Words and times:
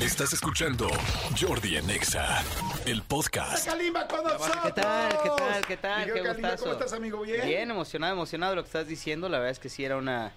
Estás 0.00 0.32
escuchando 0.32 0.88
Jordi 1.38 1.76
en 1.76 1.90
Exa, 1.90 2.42
el 2.86 3.02
podcast. 3.02 3.66
Kalimba 3.66 4.06
con 4.08 4.22
nosotros. 4.24 4.56
¿Qué 4.64 4.72
tal? 4.72 5.08
¿Qué 5.22 5.28
tal? 5.36 5.66
¿Qué 5.66 5.76
tal? 5.76 6.00
Miguel 6.06 6.14
Qué 6.14 6.22
Kalimba, 6.28 6.48
gustazo. 6.50 6.64
¿Cómo 6.64 6.72
estás, 6.78 6.92
amigo? 6.94 7.20
¿Bien? 7.22 7.46
Bien, 7.46 7.70
emocionado, 7.70 8.12
emocionado 8.14 8.54
lo 8.54 8.62
que 8.62 8.66
estás 8.68 8.86
diciendo. 8.88 9.28
La 9.28 9.38
verdad 9.38 9.52
es 9.52 9.58
que 9.58 9.68
sí 9.68 9.84
era 9.84 9.96
una... 9.96 10.32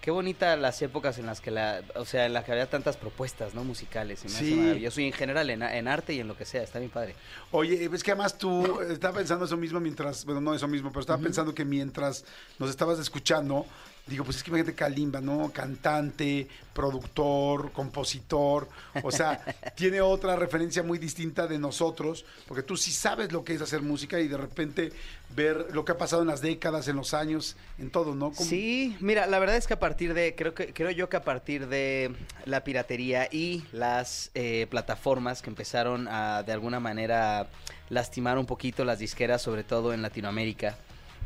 Qué 0.00 0.10
bonita 0.10 0.56
las 0.56 0.82
épocas 0.82 1.18
en 1.18 1.26
las 1.26 1.40
que 1.40 1.50
la... 1.50 1.82
O 1.96 2.04
sea, 2.04 2.26
en 2.26 2.32
las 2.32 2.44
que 2.44 2.52
había 2.52 2.68
tantas 2.68 2.96
propuestas, 2.96 3.54
¿no? 3.54 3.64
Musicales. 3.64 4.20
Y 4.24 4.28
me 4.28 4.34
hace 4.34 4.44
Sí. 4.44 4.54
maravilloso. 4.54 5.00
Y 5.00 5.06
en 5.06 5.12
general, 5.12 5.50
en, 5.50 5.62
en 5.62 5.88
arte 5.88 6.12
y 6.12 6.20
en 6.20 6.28
lo 6.28 6.36
que 6.36 6.44
sea. 6.44 6.62
Está 6.62 6.78
bien 6.78 6.90
padre. 6.90 7.14
Oye, 7.50 7.88
es 7.92 8.02
que 8.04 8.12
además 8.12 8.38
tú 8.38 8.80
eh, 8.82 8.92
estaba 8.92 9.14
pensando 9.18 9.44
eso 9.44 9.56
mismo 9.56 9.78
mientras, 9.80 10.24
bueno, 10.24 10.40
no 10.40 10.54
eso 10.54 10.66
mismo, 10.68 10.90
pero 10.90 11.00
estaba 11.00 11.20
pensando 11.22 11.54
que 11.54 11.64
mientras 11.64 12.24
nos 12.58 12.70
estabas 12.70 12.98
escuchando, 12.98 13.64
digo, 14.06 14.24
pues 14.24 14.38
es 14.38 14.42
que 14.42 14.50
imagínate 14.50 14.74
Kalimba, 14.74 15.20
¿no? 15.20 15.50
Cantante, 15.52 16.48
productor, 16.74 17.70
compositor, 17.72 18.68
o 19.02 19.10
sea, 19.12 19.40
tiene 19.76 20.00
otra 20.00 20.34
referencia 20.36 20.82
muy 20.82 20.98
distinta 20.98 21.46
de 21.46 21.58
nosotros, 21.58 22.24
porque 22.48 22.62
tú 22.62 22.76
sí 22.76 22.90
sabes 22.90 23.32
lo 23.32 23.44
que 23.44 23.54
es 23.54 23.62
hacer 23.62 23.82
música 23.82 24.18
y 24.18 24.26
de 24.26 24.36
repente 24.36 24.92
ver 25.36 25.68
lo 25.72 25.84
que 25.84 25.92
ha 25.92 25.98
pasado 25.98 26.22
en 26.22 26.28
las 26.28 26.40
décadas, 26.40 26.88
en 26.88 26.96
los 26.96 27.14
años, 27.14 27.56
en 27.78 27.90
todo, 27.90 28.14
¿no? 28.14 28.32
Sí, 28.34 28.96
mira, 29.00 29.26
la 29.26 29.38
verdad 29.38 29.56
es 29.56 29.66
que 29.66 29.74
a 29.74 29.78
partir 29.78 30.14
de, 30.14 30.34
creo 30.34 30.54
que 30.54 30.72
creo 30.72 30.90
yo 30.90 31.08
que 31.08 31.16
a 31.16 31.24
partir 31.24 31.68
de 31.68 32.12
la 32.44 32.64
piratería 32.64 33.28
y 33.30 33.64
las 33.72 34.30
eh, 34.34 34.66
plataformas 34.68 35.42
que 35.42 35.50
empezaron 35.50 36.08
a 36.08 36.42
de 36.42 36.52
alguna 36.52 36.80
manera 36.80 37.48
lastimar 37.88 38.38
un 38.38 38.46
poquito 38.46 38.84
las 38.84 38.98
disqueras, 38.98 39.42
sobre 39.42 39.64
todo 39.64 39.94
en 39.94 40.02
Latinoamérica, 40.02 40.76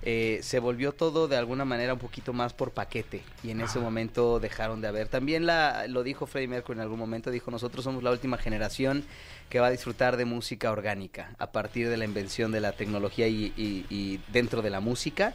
eh, 0.09 0.39
se 0.43 0.61
volvió 0.61 0.93
todo 0.93 1.27
de 1.27 1.37
alguna 1.37 1.65
manera 1.65 1.93
un 1.93 1.99
poquito 1.99 2.33
más 2.33 2.53
por 2.53 2.71
paquete 2.71 3.25
y 3.43 3.51
en 3.51 3.61
ese 3.61 3.81
momento 3.81 4.39
dejaron 4.39 4.81
de 4.81 4.87
haber. 4.87 5.09
También 5.09 5.47
la, 5.47 5.87
lo 5.89 6.05
dijo 6.05 6.27
Freddie 6.27 6.47
Mercury 6.47 6.77
en 6.79 6.83
algún 6.83 6.99
momento, 7.01 7.33
dijo 7.33 7.51
nosotros 7.51 7.83
somos 7.83 8.05
la 8.05 8.13
última 8.13 8.39
generación 8.39 9.05
que 9.51 9.59
va 9.59 9.67
a 9.67 9.71
disfrutar 9.71 10.17
de 10.17 10.25
música 10.25 10.71
orgánica 10.71 11.35
a 11.39 11.49
partir 11.51 11.89
de 11.89 11.97
la 11.97 12.05
invención 12.05 12.53
de 12.53 12.61
la 12.61 12.71
tecnología 12.71 13.27
y, 13.27 13.53
y- 13.57 13.85
y 13.91 14.21
dentro 14.33 14.63
de 14.63 14.71
la 14.71 14.79
música 14.79 15.35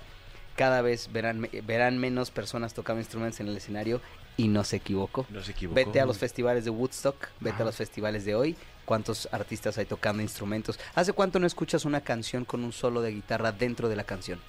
cada 0.56 0.82
vez 0.82 1.12
verán, 1.12 1.50
verán 1.66 1.98
menos 1.98 2.32
personas 2.32 2.74
tocando 2.74 3.02
instrumentos 3.02 3.42
en 3.42 3.48
el 3.50 3.58
escenario 3.58 4.00
y 4.38 4.48
no 4.48 4.64
se 4.64 4.78
equivocó. 4.78 5.26
No 5.30 5.44
se 5.44 5.52
equivocó. 5.52 5.76
Vete 5.76 6.00
a 6.00 6.06
los 6.06 6.18
festivales 6.18 6.64
de 6.64 6.70
Woodstock, 6.72 7.28
vete 7.42 7.56
Ajá. 7.56 7.64
a 7.64 7.66
los 7.66 7.76
festivales 7.76 8.24
de 8.24 8.36
hoy, 8.36 8.56
cuántos 8.86 9.28
artistas 9.34 9.78
hay 9.78 9.86
tocando 9.86 10.22
instrumentos. 10.24 10.80
¿Hace 10.96 11.12
cuánto 11.12 11.40
no 11.40 11.48
escuchas 11.48 11.84
una 11.84 12.02
canción 12.02 12.46
con 12.46 12.64
un 12.64 12.72
solo 12.72 13.02
de 13.02 13.12
guitarra 13.12 13.52
dentro 13.52 13.90
de 13.90 13.96
la 13.98 14.06
canción? 14.06 14.40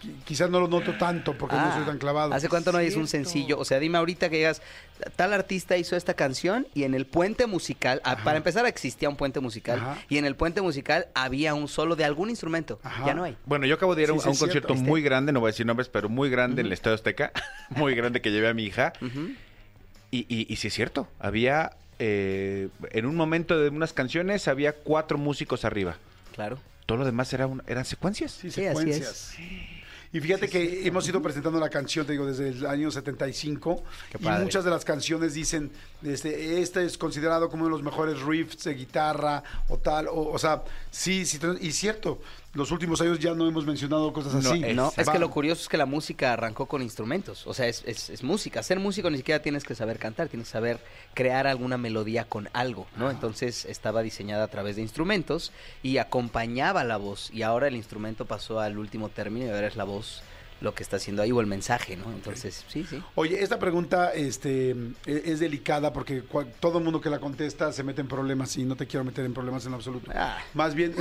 Qui- 0.00 0.14
Quizás 0.24 0.50
no 0.50 0.60
lo 0.60 0.68
noto 0.68 0.94
tanto 0.98 1.36
porque 1.36 1.56
no 1.56 1.62
Ah, 1.62 1.74
soy 1.76 1.84
tan 1.86 1.98
clavado. 1.98 2.32
¿Hace 2.34 2.48
cuánto 2.48 2.72
no 2.72 2.78
es 2.78 2.96
un 2.96 3.08
sencillo? 3.08 3.58
O 3.58 3.64
sea, 3.64 3.78
dime 3.78 3.98
ahorita 3.98 4.28
que 4.30 4.36
digas, 4.36 4.62
tal 5.16 5.32
artista 5.32 5.76
hizo 5.76 5.96
esta 5.96 6.14
canción 6.14 6.66
y 6.74 6.84
en 6.84 6.94
el 6.94 7.06
puente 7.06 7.46
musical, 7.46 8.00
ah, 8.04 8.12
Ajá. 8.12 8.24
para 8.24 8.36
empezar 8.38 8.66
existía 8.66 9.08
un 9.08 9.16
puente 9.16 9.40
musical 9.40 9.78
Ajá. 9.80 9.98
y 10.08 10.18
en 10.18 10.24
el 10.24 10.36
puente 10.36 10.60
musical 10.62 11.08
había 11.14 11.54
un 11.54 11.68
solo 11.68 11.96
de 11.96 12.04
algún 12.04 12.30
instrumento. 12.30 12.78
Ajá. 12.82 13.06
Ya 13.06 13.14
no 13.14 13.24
hay. 13.24 13.36
Bueno, 13.46 13.66
yo 13.66 13.74
acabo 13.76 13.94
de 13.94 14.02
ir 14.04 14.10
a 14.10 14.12
un, 14.12 14.18
Sí, 14.20 14.22
sí, 14.24 14.28
a 14.28 14.30
un 14.30 14.32
es 14.34 14.38
cierto. 14.38 14.46
concierto 14.68 14.72
¿Viste? 14.74 14.88
muy 14.88 15.02
grande, 15.02 15.32
no 15.32 15.40
voy 15.40 15.48
a 15.48 15.52
decir 15.52 15.66
nombres, 15.66 15.88
pero 15.88 16.08
muy 16.08 16.30
grande 16.30 16.60
en 16.60 16.66
el 16.68 16.72
Estadio 16.72 16.94
Azteca, 16.94 17.32
muy 17.70 17.94
grande 17.94 18.20
que 18.20 18.30
llevé 18.30 18.48
a 18.48 18.54
mi 18.54 18.64
hija. 18.64 18.92
Y, 20.10 20.18
y, 20.28 20.46
y 20.52 20.56
sí 20.56 20.68
es 20.68 20.74
cierto, 20.74 21.08
había, 21.18 21.72
eh, 21.98 22.68
en 22.92 23.06
un 23.06 23.16
momento 23.16 23.58
de 23.58 23.68
unas 23.70 23.92
canciones, 23.92 24.46
había 24.48 24.72
cuatro 24.72 25.18
músicos 25.18 25.64
arriba. 25.64 25.96
Claro. 26.34 26.58
Todo 26.86 26.98
lo 26.98 27.04
demás 27.04 27.32
era 27.32 27.48
un- 27.48 27.62
eran 27.66 27.84
secuencias. 27.84 28.30
Sí, 28.30 28.50
Sí, 28.52 28.64
así 28.66 28.78
secuencias. 28.78 29.34
Y 30.16 30.20
fíjate 30.20 30.48
que 30.48 30.86
hemos 30.86 31.06
ido 31.06 31.20
presentando 31.20 31.60
la 31.60 31.68
canción, 31.68 32.06
te 32.06 32.12
digo, 32.12 32.24
desde 32.24 32.48
el 32.48 32.64
año 32.64 32.90
75. 32.90 33.82
Qué 34.10 34.18
y 34.18 34.26
muchas 34.26 34.64
de 34.64 34.70
las 34.70 34.82
canciones 34.82 35.34
dicen, 35.34 35.70
este, 36.02 36.62
este 36.62 36.86
es 36.86 36.96
considerado 36.96 37.50
como 37.50 37.66
uno 37.66 37.76
de 37.76 37.82
los 37.82 37.84
mejores 37.84 38.22
riffs 38.22 38.64
de 38.64 38.72
guitarra 38.72 39.42
o 39.68 39.76
tal. 39.76 40.08
O, 40.08 40.32
o 40.32 40.38
sea, 40.38 40.62
sí, 40.90 41.26
sí, 41.26 41.38
y 41.60 41.70
cierto, 41.70 42.22
los 42.54 42.70
últimos 42.70 43.00
años 43.02 43.18
ya 43.18 43.34
no 43.34 43.46
hemos 43.46 43.66
mencionado 43.66 44.12
cosas 44.14 44.42
No, 44.42 44.50
así. 44.50 44.62
es- 44.64 44.74
No, 44.74 44.90
es 44.96 45.08
que 45.10 45.18
lo 45.18 45.30
curioso 45.30 45.60
es 45.62 45.68
que 45.68 45.76
la 45.76 45.84
música 45.84 46.32
arrancó 46.32 46.64
con 46.66 46.80
instrumentos. 46.80 47.46
O 47.46 47.52
sea, 47.52 47.68
es, 47.68 47.82
es- 47.86 48.08
es 48.08 48.22
música. 48.22 48.62
Ser 48.62 48.80
músico 48.80 49.10
ni 49.10 49.18
siquiera 49.18 49.42
tienes 49.42 49.64
que 49.64 49.74
saber 49.74 49.98
cantar, 49.98 50.28
tienes 50.28 50.48
que 50.48 50.52
saber 50.52 50.80
crear 51.12 51.46
alguna 51.46 51.76
melodía 51.76 52.24
con 52.24 52.48
algo, 52.54 52.86
¿no? 52.96 53.10
Entonces 53.10 53.66
estaba 53.66 54.00
diseñada 54.02 54.44
a 54.44 54.48
través 54.48 54.76
de 54.76 54.82
instrumentos 54.82 55.52
y 55.82 55.98
acompañaba 55.98 56.82
la 56.84 56.96
voz. 56.96 57.30
Y 57.30 57.42
ahora 57.42 57.68
el 57.68 57.76
instrumento 57.76 58.24
pasó 58.24 58.58
al 58.60 58.78
último 58.78 59.10
término 59.10 59.46
y 59.46 59.50
ahora 59.50 59.66
es 59.66 59.76
la 59.76 59.84
voz 59.84 60.22
lo 60.60 60.74
que 60.74 60.82
está 60.82 60.96
haciendo 60.96 61.22
ahí 61.22 61.32
o 61.32 61.40
el 61.40 61.46
mensaje, 61.46 61.96
¿no? 61.96 62.10
Entonces, 62.12 62.64
sí, 62.68 62.84
sí. 62.88 63.02
Oye, 63.14 63.42
esta 63.42 63.58
pregunta 63.58 64.12
este, 64.14 64.70
e- 64.70 65.22
es 65.26 65.40
delicada 65.40 65.92
porque 65.92 66.22
todo 66.60 66.78
el 66.78 66.84
mundo 66.84 67.00
que 67.00 67.10
la 67.10 67.18
contesta 67.18 67.72
se 67.72 67.82
mete 67.82 68.00
en 68.00 68.08
problemas 68.08 68.56
y 68.56 68.64
no 68.64 68.76
te 68.76 68.86
quiero 68.86 69.04
meter 69.04 69.24
en 69.24 69.34
problemas 69.34 69.66
en 69.66 69.74
absoluto. 69.74 70.10
Ah. 70.14 70.38
Más 70.54 70.74
bien... 70.74 70.94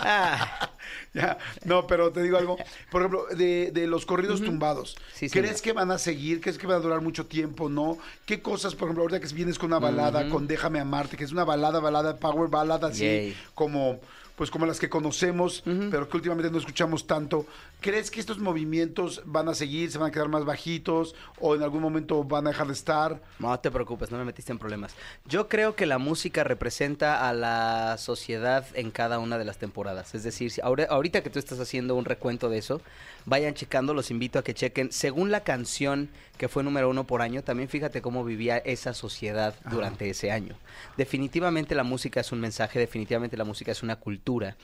Ah, 0.00 0.70
Ya, 1.14 1.38
no, 1.64 1.86
pero 1.86 2.10
te 2.10 2.22
digo 2.22 2.36
algo. 2.36 2.56
Por 2.90 3.02
ejemplo, 3.02 3.26
de, 3.36 3.70
de 3.72 3.86
los 3.86 4.04
corridos 4.04 4.42
tumbados, 4.42 4.96
Sí, 5.12 5.30
¿crees 5.30 5.62
que 5.62 5.72
van 5.72 5.90
a 5.90 5.98
seguir? 5.98 6.40
¿Crees 6.40 6.58
que 6.58 6.66
van 6.66 6.76
a 6.76 6.80
durar 6.80 7.00
mucho 7.00 7.26
tiempo? 7.26 7.68
¿No? 7.68 7.98
¿Qué 8.26 8.42
cosas, 8.42 8.74
por 8.74 8.88
ejemplo, 8.88 9.02
ahorita 9.02 9.20
que 9.20 9.32
vienes 9.32 9.58
con 9.58 9.68
una 9.68 9.78
balada, 9.78 10.28
con 10.28 10.46
Déjame 10.46 10.80
Amarte, 10.80 11.16
que 11.16 11.24
es 11.24 11.32
una 11.32 11.44
balada, 11.44 11.78
balada, 11.80 12.16
power 12.16 12.50
balada, 12.50 12.88
así 12.88 13.04
Yay. 13.04 13.36
como 13.54 14.00
pues 14.36 14.50
como 14.50 14.66
las 14.66 14.80
que 14.80 14.88
conocemos, 14.88 15.62
pero 15.90 16.08
que 16.08 16.16
últimamente 16.16 16.50
no 16.50 16.58
escuchamos 16.58 17.06
tanto. 17.06 17.46
¿Crees 17.80 18.10
que 18.10 18.18
estos 18.18 18.38
movimientos 18.38 19.22
van 19.26 19.48
a 19.48 19.54
seguir, 19.54 19.90
se 19.92 19.98
van 19.98 20.08
a 20.08 20.10
quedar 20.12 20.28
más 20.28 20.44
bajitos 20.44 21.14
o 21.38 21.54
en 21.54 21.62
algún 21.62 21.80
momento 21.82 22.24
van 22.24 22.46
a 22.46 22.50
dejar 22.50 22.66
de 22.66 22.72
estar? 22.72 23.22
No 23.38 23.58
te 23.60 23.70
preocupes, 23.70 24.10
no 24.10 24.18
me 24.18 24.24
metiste 24.24 24.50
en 24.50 24.58
problemas. 24.58 24.94
Yo 25.26 25.48
creo 25.48 25.76
que 25.76 25.86
la 25.86 25.98
música 25.98 26.42
representa 26.42 27.28
a 27.28 27.32
la 27.32 27.96
sociedad 27.98 28.66
en 28.74 28.90
cada 28.90 29.18
una 29.20 29.38
de 29.38 29.44
las 29.44 29.58
temporadas. 29.58 30.14
Es 30.14 30.24
decir, 30.24 30.50
si 30.50 30.60
ahora- 30.60 30.86
ahorita 30.90 31.22
que 31.22 31.30
tú 31.30 31.38
estás 31.38 31.60
haciendo 31.60 31.94
un 31.94 32.04
recuento 32.04 32.48
de 32.48 32.58
eso, 32.58 32.80
vayan 33.26 33.54
checando, 33.54 33.94
los 33.94 34.10
invito 34.10 34.38
a 34.38 34.42
que 34.42 34.54
chequen. 34.54 34.90
Según 34.90 35.30
la 35.30 35.44
canción 35.44 36.08
que 36.38 36.48
fue 36.48 36.62
número 36.64 36.90
uno 36.90 37.04
por 37.04 37.22
año, 37.22 37.42
también 37.42 37.68
fíjate 37.68 38.02
cómo 38.02 38.24
vivía 38.24 38.58
esa 38.58 38.92
sociedad 38.94 39.54
Ajá. 39.60 39.70
durante 39.70 40.10
ese 40.10 40.30
año. 40.32 40.56
Definitivamente 40.96 41.74
la 41.74 41.84
música 41.84 42.20
es 42.20 42.32
un 42.32 42.40
mensaje, 42.40 42.78
definitivamente 42.78 43.36
la 43.36 43.44
música 43.44 43.70
es 43.72 43.82
una 43.82 43.96
cultura. 43.96 44.56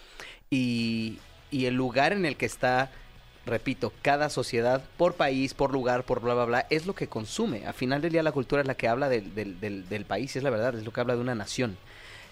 Y, 0.50 1.18
y 1.50 1.66
el 1.66 1.74
lugar 1.74 2.12
en 2.12 2.24
el 2.26 2.36
que 2.36 2.46
está 2.46 2.90
repito, 3.46 3.92
cada 4.02 4.28
sociedad, 4.28 4.84
por 4.98 5.14
país, 5.14 5.54
por 5.54 5.72
lugar, 5.72 6.04
por 6.04 6.20
bla, 6.20 6.34
bla, 6.34 6.44
bla, 6.44 6.66
es 6.70 6.86
lo 6.86 6.94
que 6.94 7.08
consume. 7.08 7.66
Al 7.66 7.72
final 7.74 8.02
del 8.02 8.12
día 8.12 8.22
la 8.22 8.32
cultura 8.32 8.60
es 8.60 8.68
la 8.68 8.74
que 8.74 8.86
habla 8.86 9.08
del, 9.08 9.34
del, 9.34 9.58
del- 9.58 9.88
del 9.88 10.04
país, 10.04 10.36
es 10.36 10.42
la 10.42 10.50
verdad, 10.50 10.74
es 10.76 10.84
lo 10.84 10.92
que 10.92 11.00
habla 11.00 11.14
de 11.14 11.20
una 11.20 11.34
nación. 11.34 11.76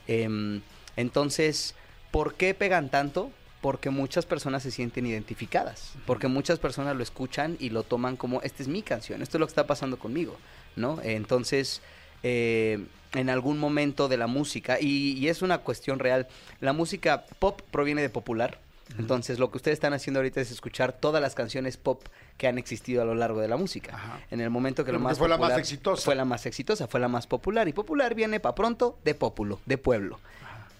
Em, 0.06 0.60
entonces, 0.96 1.74
¿por 2.10 2.34
qué 2.34 2.54
pegan 2.54 2.88
tanto? 2.90 3.30
Porque 3.60 3.90
muchas 3.90 4.24
personas 4.24 4.62
se 4.62 4.70
sienten 4.70 5.06
identificadas, 5.06 5.94
porque 6.06 6.28
muchas 6.28 6.58
personas 6.58 6.96
lo 6.96 7.02
escuchan 7.02 7.56
y 7.58 7.70
lo 7.70 7.82
toman 7.82 8.16
como, 8.16 8.40
esta 8.42 8.62
es 8.62 8.68
mi 8.68 8.82
canción, 8.82 9.20
esto 9.20 9.36
es 9.36 9.40
lo 9.40 9.46
que 9.46 9.50
está 9.50 9.66
pasando 9.66 9.98
conmigo, 9.98 10.36
¿no? 10.76 11.00
Entonces, 11.02 11.82
eh, 12.22 12.84
en 13.14 13.30
algún 13.30 13.58
momento 13.58 14.06
de 14.06 14.16
la 14.16 14.28
música, 14.28 14.78
y, 14.80 15.14
y 15.18 15.28
es 15.28 15.42
una 15.42 15.58
cuestión 15.58 15.98
real, 15.98 16.28
la 16.60 16.72
música 16.72 17.24
pop 17.40 17.60
proviene 17.72 18.00
de 18.00 18.10
popular, 18.10 18.58
entonces 18.96 19.38
lo 19.38 19.50
que 19.50 19.58
ustedes 19.58 19.76
están 19.76 19.92
haciendo 19.92 20.20
ahorita 20.20 20.40
es 20.40 20.50
escuchar 20.50 20.92
todas 20.92 21.20
las 21.20 21.34
canciones 21.34 21.76
pop 21.76 22.02
que 22.36 22.48
han 22.48 22.58
existido 22.58 23.02
a 23.02 23.04
lo 23.04 23.14
largo 23.14 23.40
de 23.40 23.48
la 23.48 23.56
música. 23.56 23.94
Ajá. 23.94 24.20
En 24.30 24.40
el 24.40 24.50
momento 24.50 24.84
que 24.84 24.92
lo 24.92 24.98
más 24.98 25.18
porque 25.18 25.34
fue 25.34 25.46
la 25.46 25.48
más 25.48 25.58
exitosa. 25.58 26.02
Fue 26.02 26.14
la 26.14 26.24
más 26.24 26.46
exitosa, 26.46 26.86
fue 26.86 27.00
la 27.00 27.08
más 27.08 27.26
popular. 27.26 27.68
Y 27.68 27.72
popular 27.72 28.14
viene 28.14 28.40
para 28.40 28.54
pronto 28.54 28.98
de 29.04 29.14
pópulo, 29.14 29.60
de 29.66 29.78
pueblo. 29.78 30.20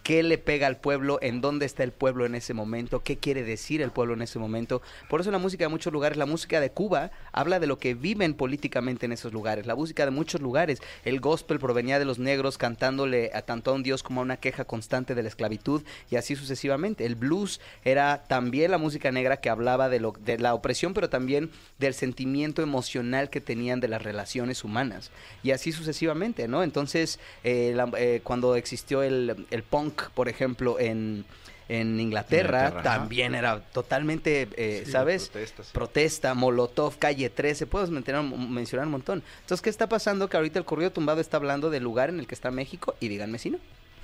¿Qué 0.09 0.23
le 0.23 0.39
pega 0.39 0.67
al 0.67 0.79
pueblo? 0.79 1.19
¿En 1.21 1.43
dónde 1.43 1.67
está 1.67 1.85
el 1.85 1.93
pueblo 1.93 2.25
en 2.25 2.35
ese 2.35 2.55
momento? 2.55 3.03
¿Qué 3.03 3.19
quiere 3.19 3.43
decir 3.43 3.83
el 3.83 3.91
pueblo 3.91 4.15
en 4.15 4.23
ese 4.23 4.39
momento? 4.39 4.81
Por 5.11 5.21
eso 5.21 5.31
la 5.31 5.37
música 5.37 5.67
de 5.67 5.69
muchos 5.69 5.93
lugares, 5.93 6.17
la 6.17 6.25
música 6.25 6.61
de 6.61 6.71
Cuba, 6.71 7.11
habla 7.31 7.61
de 7.61 7.67
lo 7.67 7.79
que 7.79 7.93
viven 7.93 8.33
políticamente 8.33 9.05
en 9.05 9.13
esos 9.13 9.35
lugares. 9.35 9.67
La 9.67 9.75
música 9.75 10.07
de 10.07 10.11
muchos 10.11 10.41
lugares, 10.41 10.81
el 11.05 11.21
gospel 11.21 11.59
provenía 11.59 11.99
de 11.99 12.07
los 12.07 12.19
negros 12.19 12.57
cantándole 12.57 13.31
a 13.35 13.43
tanto 13.43 13.71
a 13.71 13.75
un 13.75 13.83
dios 13.83 14.03
como 14.03 14.23
a 14.23 14.25
una 14.25 14.39
queja 14.39 14.65
constante 14.65 15.15
de 15.15 15.23
la 15.23 15.29
esclavitud 15.29 15.83
y 16.11 16.17
así 16.17 16.37
sucesivamente. 16.37 17.05
El 17.05 17.15
blues 17.15 17.61
era 17.85 18.25
también 18.29 18.71
la 18.71 18.79
música 18.79 19.13
negra 19.13 19.43
que 19.43 19.51
hablaba 19.51 19.91
de, 19.91 20.01
lo, 20.01 20.15
la 20.39 20.55
opresión, 20.55 20.95
pero 20.95 21.11
también 21.11 21.51
del 21.79 21.93
sentimiento 21.93 22.63
emocional 22.63 23.29
que 23.29 23.43
tenían 23.43 23.81
de 23.81 23.89
las 23.89 24.01
relaciones 24.01 24.65
humanas 24.65 25.11
y 25.43 25.51
así 25.51 25.71
sucesivamente, 25.71 26.49
¿no? 26.49 26.63
Entonces, 26.63 27.21
eh, 27.45 27.77
eh, 27.99 28.23
cuando 28.25 28.55
existió 28.57 29.03
el 29.03 29.37
punk, 29.69 29.98
por 30.15 30.29
ejemplo, 30.29 30.79
en, 30.81 31.25
en 31.69 32.01
Inglaterra, 32.01 32.59
Inglaterra, 32.69 32.81
ajá. 32.81 32.83
también 32.99 33.35
era 33.35 33.61
totalmente, 33.61 34.49
eh, 34.57 34.83
Sí, 34.87 34.93
¿sabes? 34.93 35.29
protestas, 35.29 35.67
sí. 35.67 35.73
Protesta, 35.75 36.35
Molotov, 36.35 36.99
Calle 36.99 37.29
13, 37.31 37.67
puedes 37.67 37.91
mencionar, 37.91 38.25
mencionar 38.25 38.87
un 38.87 38.93
montón. 38.93 39.23
Entonces, 39.41 39.63
¿qué 39.63 39.71
está 39.71 39.89
pasando? 39.89 40.29
Que 40.29 40.37
ahorita 40.37 40.59
el 40.59 40.65
corrido 40.65 40.91
tumbado 40.93 41.21
está 41.21 41.37
hablando 41.37 41.69
del 41.71 41.83
lugar 41.83 42.09
en 42.09 42.21
el 42.21 42.27
que 42.27 42.35
está 42.35 42.51
México 42.51 42.95
y 43.01 43.09
díganme 43.09 43.39
si 43.39 43.51
no, 43.51 43.59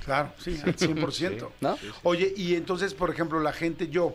Claro, 0.05 0.33
sí, 0.39 0.61
al 0.63 0.77
100%. 0.77 1.49
¿no? 1.63 1.79
Oye, 2.03 2.35
y 2.37 2.55
entonces, 2.57 2.93
por 2.93 3.09
ejemplo, 3.11 3.41
la 3.41 3.55
gente, 3.55 3.89
yo, 3.89 4.15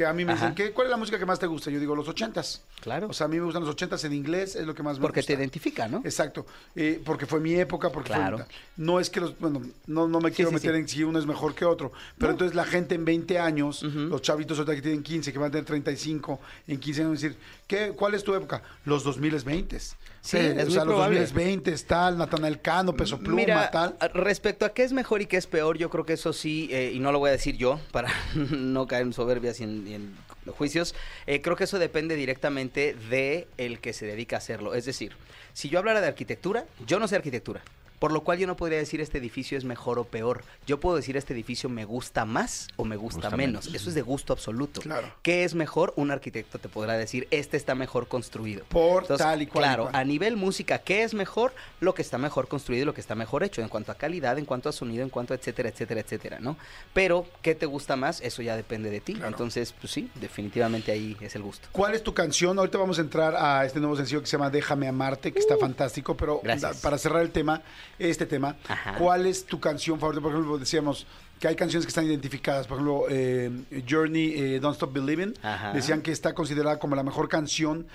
que 0.00 0.06
a 0.06 0.14
mí 0.14 0.24
me 0.24 0.32
Ajá. 0.32 0.48
dicen, 0.48 0.54
¿qué, 0.54 0.72
¿cuál 0.72 0.86
es 0.86 0.90
la 0.90 0.96
música 0.96 1.18
que 1.18 1.26
más 1.26 1.38
te 1.38 1.46
gusta? 1.46 1.70
Yo 1.70 1.78
digo, 1.78 1.94
los 1.94 2.08
ochentas. 2.08 2.62
Claro. 2.80 3.08
O 3.10 3.12
sea, 3.12 3.26
a 3.26 3.28
mí 3.28 3.36
me 3.38 3.44
gustan 3.44 3.60
los 3.62 3.70
ochentas 3.70 4.02
en 4.04 4.14
inglés, 4.14 4.56
es 4.56 4.66
lo 4.66 4.74
que 4.74 4.82
más 4.82 4.96
me 4.96 5.02
Porque 5.02 5.20
gusta. 5.20 5.34
te 5.34 5.38
identifica, 5.38 5.88
¿no? 5.88 5.98
Exacto, 6.06 6.46
eh, 6.74 7.02
porque 7.04 7.26
fue 7.26 7.38
mi 7.38 7.54
época, 7.54 7.90
porque 7.92 8.12
Claro. 8.14 8.38
fue... 8.38 8.46
No 8.78 8.98
es 8.98 9.10
que 9.10 9.20
los... 9.20 9.38
Bueno, 9.38 9.60
no, 9.86 10.08
no 10.08 10.20
me 10.22 10.30
Sí, 10.30 10.36
quiero 10.36 10.48
sí, 10.52 10.54
meter 10.54 10.72
sí. 10.74 10.80
en 10.80 10.88
si 10.88 11.04
uno 11.04 11.18
es 11.18 11.26
mejor 11.26 11.54
que 11.54 11.66
otro, 11.66 11.92
pero 12.16 12.32
entonces 12.32 12.54
la 12.56 12.64
gente 12.64 12.94
en 12.94 13.04
20 13.04 13.38
años, 13.38 13.82
los 13.82 14.22
chavitos 14.22 14.56
ahorita 14.58 14.74
que 14.74 14.80
tienen 14.80 15.02
15, 15.02 15.34
que 15.34 15.38
van 15.38 15.48
a 15.48 15.50
tener 15.50 15.66
35, 15.66 16.40
en 16.66 16.80
15 16.80 17.00
años, 17.02 17.08
van 17.10 17.18
a 17.18 17.20
decir, 17.20 17.36
¿qué, 17.66 17.92
¿cuál 17.94 18.14
es 18.14 18.24
tu 18.24 18.34
época? 18.34 18.62
Los 18.86 19.04
2020. 19.04 19.76
Sí, 20.22 20.36
es 20.36 20.52
o 20.52 20.54
muy 20.54 20.70
sea, 20.72 20.84
los 20.84 20.94
probable. 20.94 21.20
2020, 21.20 21.74
tal, 21.78 22.18
Natanael 22.18 22.60
Cano, 22.60 22.92
Peso 22.94 23.18
Pluma, 23.18 23.36
Mira, 23.36 23.70
tal. 23.70 23.96
respecto 24.12 24.66
a 24.66 24.74
qué 24.74 24.82
es 24.82 24.92
mejor 24.92 25.22
y 25.22 25.26
qué 25.26 25.38
es 25.38 25.46
peor, 25.46 25.78
yo 25.78 25.88
creo 25.88 26.04
que 26.04 26.12
eso 26.12 26.32
sí, 26.32 26.68
eh, 26.72 26.92
y 26.94 26.98
no 26.98 27.10
lo 27.10 27.18
voy 27.18 27.28
a 27.30 27.32
decir 27.32 27.56
yo 27.56 27.80
para 27.90 28.10
no 28.34 28.86
caer 28.86 29.02
en 29.02 29.12
soberbias 29.12 29.60
y 29.60 29.64
en, 29.64 29.88
y 29.88 29.94
en 29.94 30.14
juicios, 30.52 30.94
eh, 31.26 31.40
creo 31.40 31.56
que 31.56 31.64
eso 31.64 31.78
depende 31.78 32.16
directamente 32.16 32.94
de 33.08 33.48
el 33.56 33.80
que 33.80 33.92
se 33.92 34.06
dedica 34.06 34.36
a 34.36 34.38
hacerlo. 34.38 34.74
Es 34.74 34.84
decir, 34.84 35.12
si 35.52 35.68
yo 35.68 35.78
hablara 35.78 36.00
de 36.00 36.08
arquitectura, 36.08 36.64
yo 36.86 36.98
no 36.98 37.08
sé 37.08 37.16
arquitectura. 37.16 37.62
Por 38.00 38.10
lo 38.10 38.22
cual 38.22 38.38
yo 38.38 38.48
no 38.48 38.56
podría 38.56 38.78
decir 38.78 39.00
este 39.00 39.18
edificio 39.18 39.56
es 39.56 39.64
mejor 39.64 39.98
o 40.00 40.04
peor. 40.04 40.42
Yo 40.66 40.80
puedo 40.80 40.96
decir 40.96 41.16
este 41.16 41.34
edificio 41.34 41.68
me 41.68 41.84
gusta 41.84 42.24
más 42.24 42.66
o 42.76 42.84
me 42.84 42.96
gusta, 42.96 43.20
Gusta 43.20 43.36
menos. 43.36 43.66
menos. 43.66 43.80
Eso 43.80 43.88
es 43.90 43.94
de 43.94 44.02
gusto 44.02 44.32
absoluto. 44.32 44.80
Claro. 44.80 45.06
¿Qué 45.22 45.44
es 45.44 45.54
mejor? 45.54 45.92
Un 45.96 46.10
arquitecto 46.10 46.58
te 46.58 46.68
podrá 46.68 46.94
decir, 46.94 47.28
este 47.30 47.56
está 47.56 47.74
mejor 47.76 48.08
construido. 48.08 48.64
Por 48.70 49.06
tal 49.06 49.42
y 49.42 49.46
cual 49.46 49.64
y 49.64 49.66
Claro, 49.68 49.82
cual. 49.84 49.94
a 49.96 50.02
nivel 50.04 50.36
música, 50.36 50.78
¿qué 50.78 51.02
es 51.04 51.12
mejor? 51.14 51.52
Lo 51.80 51.94
que 51.94 52.02
está 52.02 52.16
mejor 52.18 52.48
construido 52.48 52.82
y 52.82 52.86
lo 52.86 52.94
que 52.94 53.00
está 53.02 53.14
mejor 53.14 53.44
hecho, 53.44 53.60
en 53.60 53.68
cuanto 53.68 53.92
a 53.92 53.94
calidad, 53.96 54.38
en 54.38 54.46
cuanto 54.46 54.68
a 54.70 54.72
sonido, 54.72 55.04
en 55.04 55.10
cuanto 55.10 55.34
a 55.34 55.36
etcétera, 55.36 55.68
etcétera, 55.68 56.00
etcétera, 56.00 56.38
¿no? 56.40 56.56
Pero, 56.94 57.26
¿qué 57.42 57.54
te 57.54 57.66
gusta 57.66 57.96
más? 57.96 58.22
Eso 58.22 58.40
ya 58.40 58.56
depende 58.56 58.88
de 58.88 59.00
ti. 59.00 59.12
Claro. 59.12 59.28
Entonces, 59.28 59.74
pues 59.78 59.92
sí, 59.92 60.10
definitivamente 60.14 60.90
ahí 60.90 61.18
es 61.20 61.34
el 61.36 61.42
gusto. 61.42 61.68
¿Cuál 61.70 61.94
es 61.94 62.02
tu 62.02 62.14
canción? 62.14 62.58
Ahorita 62.58 62.78
vamos 62.78 62.96
a 62.98 63.02
entrar 63.02 63.36
a 63.36 63.66
este 63.66 63.78
nuevo 63.78 63.94
sencillo 63.96 64.20
que 64.22 64.26
se 64.26 64.32
llama 64.38 64.48
Déjame 64.48 64.88
amarte, 64.88 65.32
que 65.32 65.38
está 65.38 65.58
fantástico, 65.58 66.16
pero 66.16 66.36
Uh. 66.36 66.40
Gracias. 66.42 66.76
da- 66.76 66.80
para 66.82 66.96
cerrar 66.96 67.20
el 67.20 67.30
tema, 67.30 67.60
este 68.00 68.26
tema, 68.26 68.56
Ajá. 68.66 68.94
¿cuál 68.98 69.26
es 69.26 69.44
tu 69.44 69.60
canción 69.60 70.00
favorita? 70.00 70.22
Por 70.22 70.32
ejemplo, 70.32 70.58
decíamos 70.58 71.06
que 71.38 71.48
hay 71.48 71.54
canciones 71.56 71.86
que 71.86 71.90
están 71.90 72.06
identificadas, 72.06 72.66
por 72.66 72.76
ejemplo, 72.78 73.04
eh, 73.08 73.50
Journey, 73.88 74.34
eh, 74.36 74.60
Don't 74.60 74.74
Stop 74.74 74.92
Believing, 74.92 75.34
Ajá. 75.42 75.72
decían 75.72 76.02
que 76.02 76.10
está 76.12 76.34
considerada 76.34 76.78
como 76.78 76.96
la 76.96 77.02
mejor 77.02 77.28
canción 77.28 77.86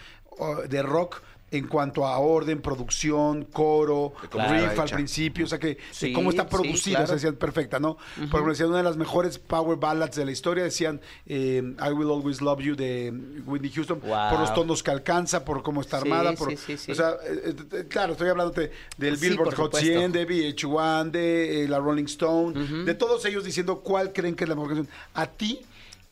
de 0.67 0.81
rock 0.81 1.21
en 1.57 1.67
cuanto 1.67 2.05
a 2.05 2.17
orden, 2.19 2.61
producción, 2.61 3.45
coro, 3.45 4.13
riff 4.31 4.79
al 4.79 4.89
principio, 4.89 5.45
o 5.45 5.47
sea 5.47 5.59
que 5.59 5.67
de 5.67 5.77
Sí, 5.91 6.13
cómo 6.13 6.29
está 6.29 6.43
sí, 6.43 6.49
producida, 6.49 6.97
claro. 6.97 7.03
o 7.03 7.07
sea, 7.07 7.15
decían 7.15 7.35
perfecta, 7.35 7.79
¿no? 7.79 7.95
Por 8.15 8.23
ejemplo, 8.25 8.49
decían 8.49 8.69
una 8.69 8.77
de 8.79 8.83
las 8.83 8.97
mejores 8.97 9.39
power 9.39 9.77
ballads 9.77 10.15
de 10.15 10.25
la 10.25 10.31
historia, 10.31 10.63
decían 10.63 11.01
eh, 11.25 11.61
I 11.79 11.91
Will 11.91 12.09
Always 12.09 12.41
Love 12.41 12.59
You 12.61 12.75
de 12.75 13.13
Whitney 13.45 13.71
Houston, 13.71 13.99
Wow. 14.01 14.29
por 14.31 14.39
los 14.39 14.53
tonos 14.53 14.83
que 14.83 14.91
alcanza, 14.91 15.43
por 15.45 15.63
cómo 15.63 15.81
está 15.81 15.99
Sí, 16.01 16.03
armada, 16.07 16.31
sí, 16.31 16.37
por, 16.37 16.57
sí, 16.57 16.77
sí. 16.77 16.91
o 16.91 16.95
sea, 16.95 17.11
eh, 17.27 17.53
eh, 17.71 17.85
claro, 17.89 18.13
estoy 18.13 18.29
hablándote 18.29 18.71
del 18.97 19.17
Sí, 19.17 19.29
Billboard 19.29 19.55
Hot 19.55 19.65
supuesto. 19.75 19.87
100, 19.87 20.11
de 20.11 20.27
VH1, 20.27 21.11
de 21.11 21.63
eh, 21.63 21.67
la 21.67 21.79
Rolling 21.79 22.05
Stone, 22.05 22.83
de 22.85 22.93
todos 22.95 23.23
ellos 23.25 23.43
diciendo 23.43 23.79
cuál 23.81 24.11
creen 24.13 24.35
que 24.35 24.43
es 24.43 24.49
la 24.49 24.55
mejor 24.55 24.69
canción. 24.75 24.89
A 25.13 25.25
ti, 25.27 25.61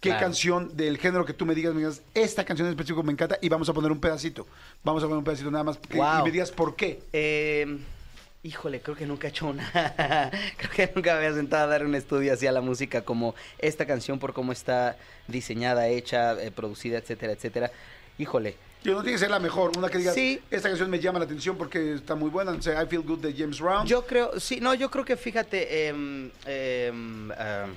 ¿qué 0.03 0.09
Claro. 0.09 0.25
canción 0.25 0.75
del 0.75 0.97
género 0.97 1.23
que 1.25 1.31
tú 1.33 1.45
me 1.45 1.55
digas, 1.55 1.73
me 1.73 1.79
digas, 1.79 2.01
esta 2.13 2.43
canción 2.43 2.67
en 2.67 2.73
específico 2.73 3.01
me 3.03 3.13
encanta 3.13 3.37
y 3.41 3.47
vamos 3.47 3.69
a 3.69 3.73
poner 3.73 3.89
un 3.89 3.99
pedacito? 4.01 4.45
Vamos 4.83 5.01
a 5.01 5.05
poner 5.05 5.17
un 5.19 5.23
pedacito 5.23 5.49
nada 5.49 5.63
más 5.63 5.77
que- 5.77 5.97
y 5.97 6.23
me 6.23 6.29
digas 6.31 6.51
por 6.51 6.75
qué. 6.75 7.01
Eh, 7.13 7.77
híjole, 8.43 8.81
creo 8.81 8.97
que 8.97 9.05
nunca 9.05 9.27
he 9.27 9.29
hecho 9.29 9.47
una. 9.47 9.63
creo 10.57 10.71
que 10.75 10.91
nunca 10.93 11.13
me 11.13 11.19
había 11.19 11.33
sentado 11.33 11.63
a 11.63 11.67
dar 11.67 11.85
un 11.85 11.95
estudio 11.95 12.33
hacia 12.33 12.51
la 12.51 12.59
música 12.59 13.03
como 13.03 13.33
esta 13.59 13.85
canción 13.87 14.19
por 14.19 14.33
cómo 14.33 14.51
está 14.51 14.97
diseñada, 15.29 15.87
hecha, 15.87 16.33
eh, 16.33 16.51
producida, 16.51 16.97
etcétera, 16.97 17.31
etcétera. 17.31 17.71
Híjole. 18.17 18.55
Yo 18.83 18.93
no 18.95 19.01
tiene 19.01 19.13
que 19.13 19.19
ser 19.19 19.31
la 19.31 19.39
mejor, 19.39 19.71
una 19.77 19.87
que 19.87 19.97
digas, 19.99 20.13
Sí. 20.13 20.41
esta 20.51 20.67
canción 20.67 20.89
me 20.89 20.99
llama 20.99 21.17
la 21.19 21.23
atención 21.23 21.55
porque 21.57 21.93
está 21.93 22.15
muy 22.15 22.29
buena, 22.29 22.61
sé, 22.61 22.73
I 22.73 22.85
Feel 22.87 23.03
Good 23.03 23.19
de 23.19 23.33
James 23.33 23.57
Brown. 23.61 23.87
Yo 23.87 24.05
creo, 24.05 24.37
sí, 24.41 24.59
no, 24.59 24.73
yo 24.73 24.91
creo 24.91 25.05
que 25.05 25.15
fíjate, 25.15 25.87
em, 25.87 26.29
em, 26.45 27.31
ah, 27.31 27.67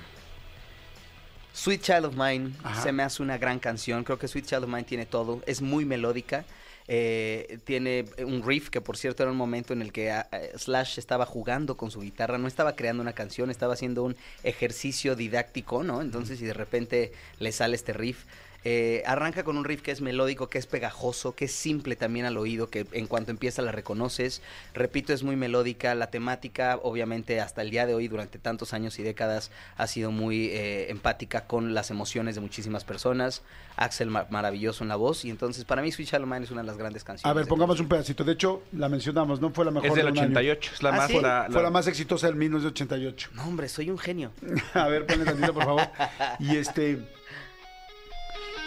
Sweet 1.57 1.81
Child 1.81 2.05
of 2.05 2.15
Mine 2.15 2.51
Ajá. 2.63 2.83
se 2.83 2.91
me 2.91 3.01
hace 3.01 3.23
una 3.23 3.37
gran 3.39 3.57
canción. 3.57 4.03
Creo 4.03 4.19
que 4.19 4.27
Sweet 4.27 4.45
Child 4.45 4.63
of 4.65 4.69
Mine 4.69 4.83
tiene 4.83 5.05
todo. 5.07 5.41
Es 5.47 5.61
muy 5.61 5.85
melódica. 5.85 6.45
eh, 6.89 7.57
tiene 7.65 8.05
un 8.25 8.43
riff 8.47 8.69
que, 8.69 8.79
por 8.79 8.95
cierto, 8.95 9.23
era 9.23 9.31
un 9.31 9.37
momento 9.37 9.73
en 9.73 9.81
el 9.81 9.91
que 9.91 10.11
ah, 10.11 10.27
eh, 10.31 10.53
Slash 10.55 10.99
estaba 10.99 11.25
jugando 11.25 11.75
con 11.75 11.89
su 11.91 11.99
guitarra. 11.99 12.37
No 12.37 12.47
estaba 12.47 12.75
creando 12.75 13.01
una 13.01 13.13
canción, 13.13 13.49
estaba 13.49 13.73
haciendo 13.73 14.03
un 14.03 14.15
ejercicio 14.43 15.15
didáctico, 15.15 15.83
¿no? 15.83 16.01
Entonces, 16.01 16.39
y 16.41 16.45
de 16.45 16.53
repente 16.53 17.11
le 17.39 17.51
sale 17.51 17.75
este 17.75 17.91
riff. 17.91 18.23
Eh, 18.69 19.01
arranca 19.05 19.45
con 19.45 19.57
un 19.57 19.63
riff 19.63 19.81
que 19.81 19.91
es 19.91 20.01
melódico, 20.01 20.49
que 20.49 20.57
es 20.57 20.67
pegajoso, 20.67 21.33
que 21.35 21.45
es 21.45 21.53
simple 21.53 21.95
también 21.95 22.25
al 22.25 22.37
oído, 22.37 22.69
que 22.69 22.85
en 22.91 23.07
cuanto 23.07 23.31
empieza 23.31 23.61
la 23.61 23.71
reconoces. 23.71 24.41
Repito, 24.73 25.13
es 25.13 25.23
muy 25.23 25.37
melódica. 25.37 25.95
La 25.95 26.07
temática, 26.09 26.77
obviamente, 26.83 27.39
hasta 27.39 27.61
el 27.61 27.71
día 27.71 27.85
de 27.85 27.93
hoy, 27.93 28.09
durante 28.09 28.39
tantos 28.39 28.73
años 28.73 28.99
y 28.99 29.03
décadas, 29.03 29.51
ha 29.77 29.87
sido 29.87 30.11
muy 30.11 30.47
eh, 30.47 30.91
empática 30.91 31.45
con 31.47 31.73
las 31.73 31.91
emociones 31.91 32.35
de 32.35 32.41
muchísimas 32.41 32.83
personas. 32.83 33.41
Axel 33.77 34.09
ma- 34.09 34.27
maravilloso 34.31 34.83
en 34.83 34.89
la 34.89 34.97
voz. 34.97 35.23
Y 35.23 35.29
entonces, 35.29 35.63
para 35.63 35.81
mí, 35.81 35.89
Sweet 35.93 36.09
Child 36.09 36.23
of 36.23 36.29
Mine 36.29 36.43
es 36.43 36.51
una 36.51 36.59
de 36.61 36.67
las 36.67 36.77
grandes 36.77 37.05
canciones. 37.05 37.31
A 37.31 37.33
ver, 37.33 37.47
pongamos 37.47 37.79
un 37.79 37.87
pedacito. 37.87 38.25
De 38.25 38.33
hecho, 38.33 38.63
la 38.73 38.89
mencionamos, 38.89 39.39
no 39.39 39.49
fue 39.51 39.63
la 39.63 39.71
mejor 39.71 39.87
Es 39.91 39.95
del 39.95 40.07
de 40.07 40.11
un 40.11 40.17
año. 40.17 40.27
88. 40.31 40.71
Es 40.73 40.83
la 40.83 40.89
¿Ah, 40.89 40.97
más. 40.97 41.07
sí? 41.07 41.21
la- 41.21 41.45
Fue 41.45 41.55
la- 41.55 41.61
la 41.61 41.69
más 41.69 41.87
exitosa 41.87 42.27
del 42.27 42.35
1988. 42.35 43.29
No, 43.33 43.43
hombre, 43.47 43.69
soy 43.69 43.89
un 43.91 43.97
genio. 43.97 44.33
A 44.73 44.87
ver, 44.89 45.05
ponle 45.05 45.23
tantito, 45.23 45.53
por 45.53 45.63
favor. 45.63 45.83
Y 46.39 46.57
este. 46.57 46.99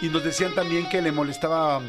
Y 0.01 0.09
nos 0.09 0.23
decían 0.23 0.53
también 0.55 0.87
que 0.89 1.01
le 1.01 1.11
molestaba. 1.11 1.81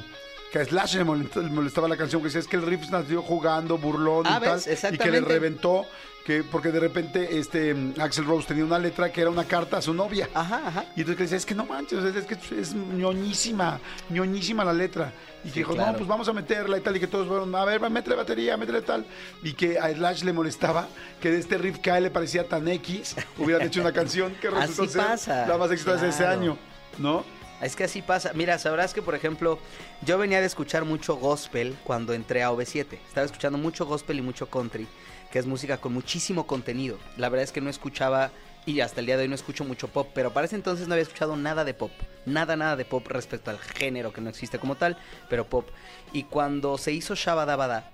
Que 0.52 0.58
a 0.58 0.64
Slash 0.66 0.96
le 0.96 1.04
molest- 1.06 1.34
le 1.42 1.48
molestaba 1.48 1.88
la 1.88 1.96
canción, 1.96 2.20
que 2.20 2.26
decía 2.26 2.40
es 2.40 2.46
que 2.46 2.56
el 2.56 2.62
riff 2.62 2.90
nació 2.90 3.22
jugando, 3.22 3.78
burlón 3.78 4.26
Ah, 4.26 4.38
y 4.38 4.44
tal. 4.44 4.60
¿ves? 4.66 4.84
Y 4.92 4.98
que 4.98 5.10
le 5.10 5.22
reventó, 5.22 5.86
que 6.26 6.44
porque 6.44 6.70
de 6.70 6.78
repente 6.78 7.38
este 7.38 7.74
Axel 7.98 8.26
Rose 8.26 8.46
tenía 8.48 8.62
una 8.66 8.78
letra 8.78 9.10
que 9.10 9.22
era 9.22 9.30
una 9.30 9.44
carta 9.44 9.78
a 9.78 9.82
su 9.82 9.94
novia. 9.94 10.28
Ajá, 10.34 10.60
ajá. 10.66 10.84
Y 10.94 11.00
entonces 11.00 11.16
que 11.16 11.22
decía, 11.22 11.36
es 11.38 11.46
que 11.46 11.54
no 11.54 11.64
manches, 11.64 12.04
es 12.04 12.26
que 12.26 12.36
es 12.60 12.74
ñoñísima, 12.74 13.80
ñoñísima 14.10 14.62
la 14.62 14.74
letra. 14.74 15.10
Y 15.42 15.48
que 15.48 15.52
Sí, 15.54 15.58
dijo, 15.60 15.72
claro. 15.72 15.92
no, 15.92 15.96
pues 15.98 16.08
vamos 16.08 16.28
a 16.28 16.34
meterla 16.34 16.76
y 16.76 16.80
tal, 16.82 16.96
y 16.96 17.00
que 17.00 17.06
todos 17.06 17.26
fueron, 17.26 17.54
a 17.54 17.64
ver, 17.64 17.80
métele 17.90 18.14
batería, 18.14 18.58
métele 18.58 18.82
tal. 18.82 19.06
Y 19.42 19.54
que 19.54 19.78
a 19.78 19.90
Slash 19.90 20.22
le 20.22 20.34
molestaba 20.34 20.86
que 21.22 21.30
de 21.30 21.38
este 21.38 21.56
riff 21.56 21.78
que 21.78 21.90
a 21.90 21.96
él 21.96 22.04
le 22.04 22.10
parecía 22.10 22.46
tan 22.46 22.68
X, 22.68 23.16
hubieran 23.38 23.66
hecho 23.66 23.80
una 23.80 23.92
canción 23.94 24.34
que 24.34 24.50
resultó 24.50 24.82
Así 24.82 24.92
ser 24.92 25.02
pasa, 25.02 25.46
la 25.46 25.56
más 25.56 25.70
exitosa 25.70 26.02
de 26.04 26.10
ese 26.10 26.26
año, 26.26 26.58
¿no? 26.98 27.24
Es 27.62 27.76
que 27.76 27.84
así 27.84 28.02
pasa. 28.02 28.32
Mira, 28.34 28.58
sabrás 28.58 28.92
que, 28.92 29.02
por 29.02 29.14
ejemplo, 29.14 29.58
yo 30.04 30.18
venía 30.18 30.40
de 30.40 30.46
escuchar 30.46 30.84
mucho 30.84 31.14
gospel 31.14 31.76
cuando 31.84 32.12
entré 32.12 32.42
a 32.42 32.50
OV7. 32.50 32.98
Estaba 33.06 33.24
escuchando 33.24 33.56
mucho 33.56 33.86
gospel 33.86 34.18
y 34.18 34.22
mucho 34.22 34.50
country, 34.50 34.88
que 35.30 35.38
es 35.38 35.46
música 35.46 35.78
con 35.78 35.92
muchísimo 35.92 36.46
contenido. 36.46 36.98
La 37.16 37.28
verdad 37.28 37.44
es 37.44 37.52
que 37.52 37.60
no 37.60 37.70
escuchaba, 37.70 38.32
y 38.66 38.80
hasta 38.80 39.00
el 39.00 39.06
día 39.06 39.16
de 39.16 39.22
hoy 39.22 39.28
no 39.28 39.36
escucho 39.36 39.64
mucho 39.64 39.88
pop, 39.88 40.08
pero 40.12 40.32
para 40.32 40.46
ese 40.46 40.56
entonces 40.56 40.88
no 40.88 40.94
había 40.94 41.02
escuchado 41.02 41.36
nada 41.36 41.64
de 41.64 41.74
pop. 41.74 41.92
Nada, 42.26 42.56
nada 42.56 42.74
de 42.74 42.84
pop 42.84 43.06
respecto 43.06 43.50
al 43.50 43.58
género 43.58 44.12
que 44.12 44.20
no 44.20 44.30
existe 44.30 44.58
como 44.58 44.76
tal, 44.76 44.96
pero 45.28 45.46
pop. 45.46 45.68
Y 46.12 46.24
cuando 46.24 46.78
se 46.78 46.92
hizo 46.92 47.14
Shabadabada, 47.14 47.90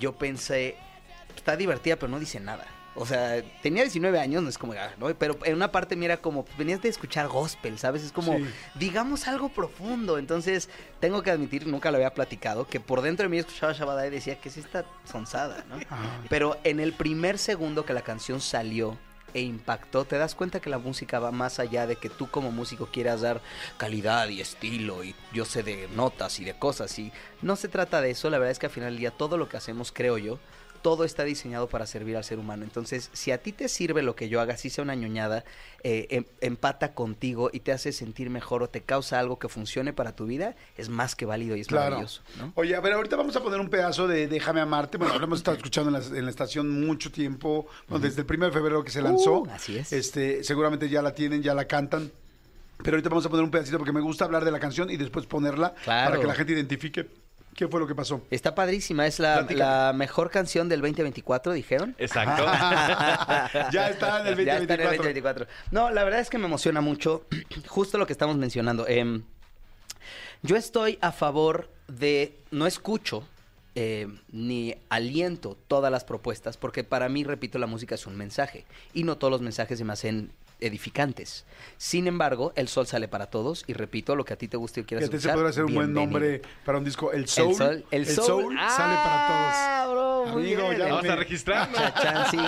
yo 0.00 0.16
pensé, 0.16 0.76
está 1.36 1.56
divertida, 1.56 1.96
pero 1.96 2.08
no 2.08 2.18
dice 2.18 2.40
nada. 2.40 2.66
O 2.96 3.04
sea, 3.06 3.42
tenía 3.62 3.82
19 3.82 4.18
años, 4.18 4.42
no 4.42 4.48
es 4.48 4.58
como, 4.58 4.72
ah, 4.72 4.90
¿no? 4.98 5.14
Pero 5.14 5.38
en 5.44 5.54
una 5.54 5.70
parte 5.70 5.96
mira 5.96 6.16
como, 6.16 6.46
venías 6.56 6.80
de 6.82 6.88
escuchar 6.88 7.28
gospel, 7.28 7.78
¿sabes? 7.78 8.02
Es 8.02 8.12
como, 8.12 8.36
Sí. 8.38 8.44
digamos 8.74 9.28
algo 9.28 9.48
profundo. 9.50 10.18
Entonces, 10.18 10.68
tengo 10.98 11.22
que 11.22 11.30
admitir, 11.30 11.66
nunca 11.66 11.90
lo 11.90 11.98
había 11.98 12.14
platicado, 12.14 12.66
que 12.66 12.80
por 12.80 13.02
dentro 13.02 13.24
de 13.24 13.28
mí 13.28 13.38
escuchaba 13.38 13.72
Shabada 13.72 14.06
y 14.06 14.10
decía 14.10 14.40
que 14.40 14.48
es 14.48 14.56
esta 14.56 14.84
sonzada, 15.04 15.64
¿no? 15.68 15.78
Ah. 15.90 16.20
Pero 16.28 16.58
en 16.64 16.80
el 16.80 16.92
primer 16.94 17.38
segundo 17.38 17.84
que 17.84 17.92
la 17.92 18.02
canción 18.02 18.40
salió 18.40 18.96
e 19.34 19.40
impactó, 19.42 20.06
te 20.06 20.16
das 20.16 20.34
cuenta 20.34 20.60
que 20.60 20.70
la 20.70 20.78
música 20.78 21.18
va 21.18 21.30
más 21.30 21.58
allá 21.58 21.86
de 21.86 21.96
que 21.96 22.08
tú 22.08 22.30
como 22.30 22.50
músico 22.52 22.86
quieras 22.90 23.20
dar 23.20 23.42
calidad 23.76 24.28
y 24.28 24.40
estilo 24.40 25.04
y 25.04 25.14
yo 25.34 25.44
sé 25.44 25.62
de 25.62 25.88
notas 25.88 26.40
y 26.40 26.44
de 26.44 26.58
cosas 26.58 26.98
y 26.98 27.12
no 27.42 27.56
se 27.56 27.68
trata 27.68 28.00
de 28.00 28.10
eso, 28.12 28.30
la 28.30 28.38
verdad 28.38 28.52
es 28.52 28.58
que 28.58 28.66
al 28.66 28.72
final 28.72 28.90
del 28.92 28.98
día 29.00 29.10
todo 29.10 29.36
lo 29.36 29.48
que 29.50 29.58
hacemos, 29.58 29.92
creo 29.92 30.16
yo, 30.16 30.38
todo 30.86 31.02
está 31.02 31.24
diseñado 31.24 31.66
para 31.68 31.84
servir 31.84 32.16
al 32.16 32.22
ser 32.22 32.38
humano. 32.38 32.62
Entonces, 32.62 33.10
si 33.12 33.32
a 33.32 33.38
ti 33.38 33.50
te 33.50 33.68
sirve 33.68 34.04
lo 34.04 34.14
que 34.14 34.28
yo 34.28 34.40
haga, 34.40 34.56
si 34.56 34.70
sea 34.70 34.84
una 34.84 34.94
ñoñada, 34.94 35.44
eh, 35.82 36.06
em- 36.10 36.24
empata 36.40 36.94
contigo 36.94 37.50
y 37.52 37.58
te 37.58 37.72
hace 37.72 37.90
sentir 37.90 38.30
mejor 38.30 38.62
o 38.62 38.68
te 38.68 38.82
causa 38.82 39.18
algo 39.18 39.36
que 39.40 39.48
funcione 39.48 39.92
para 39.92 40.14
tu 40.14 40.26
vida, 40.26 40.54
es 40.76 40.88
más 40.88 41.16
que 41.16 41.26
válido 41.26 41.56
y 41.56 41.62
es 41.62 41.66
Claro. 41.66 41.86
maravilloso. 41.96 42.22
¿no? 42.38 42.52
Oye, 42.54 42.76
a 42.76 42.80
ver, 42.80 42.92
ahorita 42.92 43.16
vamos 43.16 43.34
a 43.34 43.42
poner 43.42 43.58
un 43.58 43.68
pedazo 43.68 44.06
de 44.06 44.28
Déjame 44.28 44.60
amarte. 44.60 44.96
Bueno, 44.96 45.18
lo 45.18 45.24
hemos 45.24 45.38
estado 45.40 45.56
escuchando 45.56 45.88
en 45.96 46.00
la, 46.12 46.18
en 46.18 46.24
la 46.24 46.30
estación 46.30 46.70
mucho 46.86 47.10
tiempo, 47.10 47.66
bueno, 47.88 48.04
desde 48.06 48.20
el 48.22 48.26
1 48.32 48.46
de 48.46 48.52
febrero 48.52 48.84
que 48.84 48.92
se 48.92 49.02
lanzó. 49.02 49.40
Uh, 49.40 49.50
así 49.50 49.76
es. 49.76 49.92
Este, 49.92 50.44
seguramente 50.44 50.88
ya 50.88 51.02
la 51.02 51.12
tienen, 51.16 51.42
ya 51.42 51.52
la 51.52 51.64
cantan. 51.66 52.12
Pero 52.78 52.92
ahorita 52.94 53.08
vamos 53.08 53.26
a 53.26 53.28
poner 53.28 53.42
un 53.42 53.50
pedacito 53.50 53.78
porque 53.78 53.92
me 53.92 54.02
gusta 54.02 54.24
hablar 54.24 54.44
de 54.44 54.52
la 54.52 54.60
canción 54.60 54.88
y 54.88 54.96
después 54.96 55.26
ponerla 55.26 55.74
Claro. 55.82 56.10
para 56.10 56.20
que 56.20 56.26
la 56.28 56.34
gente 56.34 56.52
identifique 56.52 57.08
¿Qué 57.56 57.66
fue 57.68 57.80
lo 57.80 57.86
que 57.86 57.94
pasó? 57.94 58.20
Está 58.30 58.54
padrísima, 58.54 59.06
es 59.06 59.18
la, 59.18 59.92
mejor 59.94 60.30
canción 60.30 60.68
del 60.68 60.82
2024, 60.82 61.54
dijeron. 61.54 61.96
Exacto. 61.98 62.44
ya 63.72 63.88
está 63.88 64.20
en 64.20 64.26
el 64.26 64.36
2024. 64.36 64.44
Ya 64.44 64.58
está 64.58 64.74
en 64.74 64.80
el 64.80 64.86
2024. 64.88 65.46
No, 65.70 65.90
la 65.90 66.04
verdad 66.04 66.20
es 66.20 66.28
que 66.28 66.36
me 66.36 66.44
emociona 66.44 66.82
mucho 66.82 67.24
justo 67.66 67.96
lo 67.96 68.06
que 68.06 68.12
estamos 68.12 68.36
mencionando. 68.36 68.86
Em, 68.86 69.22
yo 70.42 70.56
estoy 70.56 70.98
a 71.00 71.12
favor 71.12 71.70
de, 71.88 72.38
no 72.50 72.66
escucho 72.66 73.26
eh, 73.74 74.06
ni 74.30 74.74
aliento 74.90 75.56
todas 75.66 75.90
las 75.90 76.04
propuestas, 76.04 76.58
porque 76.58 76.84
para 76.84 77.08
mí, 77.08 77.24
repito, 77.24 77.58
la 77.58 77.66
música 77.66 77.94
es 77.94 78.06
un 78.06 78.16
mensaje 78.16 78.66
y 78.92 79.04
no 79.04 79.16
todos 79.16 79.30
los 79.30 79.40
mensajes 79.40 79.78
se 79.78 79.84
me 79.84 79.94
hacen 79.94 80.30
edificantes. 80.60 81.44
Sin 81.76 82.06
embargo, 82.06 82.52
el 82.56 82.68
sol 82.68 82.86
sale 82.86 83.08
para 83.08 83.26
todos 83.26 83.64
y 83.66 83.72
repito, 83.74 84.16
lo 84.16 84.24
que 84.24 84.32
a 84.34 84.36
ti 84.36 84.48
te 84.48 84.56
guste 84.56 84.80
y 84.80 84.84
quieras 84.84 85.04
ese 85.08 85.16
escuchar, 85.16 85.34
podría 85.34 85.52
ser 85.52 85.64
un 85.64 85.74
buen 85.74 85.92
nombre 85.92 86.42
para 86.64 86.78
un 86.78 86.84
disco. 86.84 87.12
El 87.12 87.28
sol, 87.28 87.84
el 87.90 88.06
soul. 88.06 88.56
sale 88.58 88.94
para 88.94 89.26
todos. 89.26 89.52
Ah, 89.54 89.88
bro, 89.90 90.24
muy 90.32 90.42
Amigo, 90.44 90.68
bien. 90.68 90.78
ya 90.78 90.84
Vamos 90.86 91.02
me- 91.02 91.08
a 91.10 91.16
registrar. 91.16 91.72
Chachán, 91.74 92.30
sí, 92.30 92.38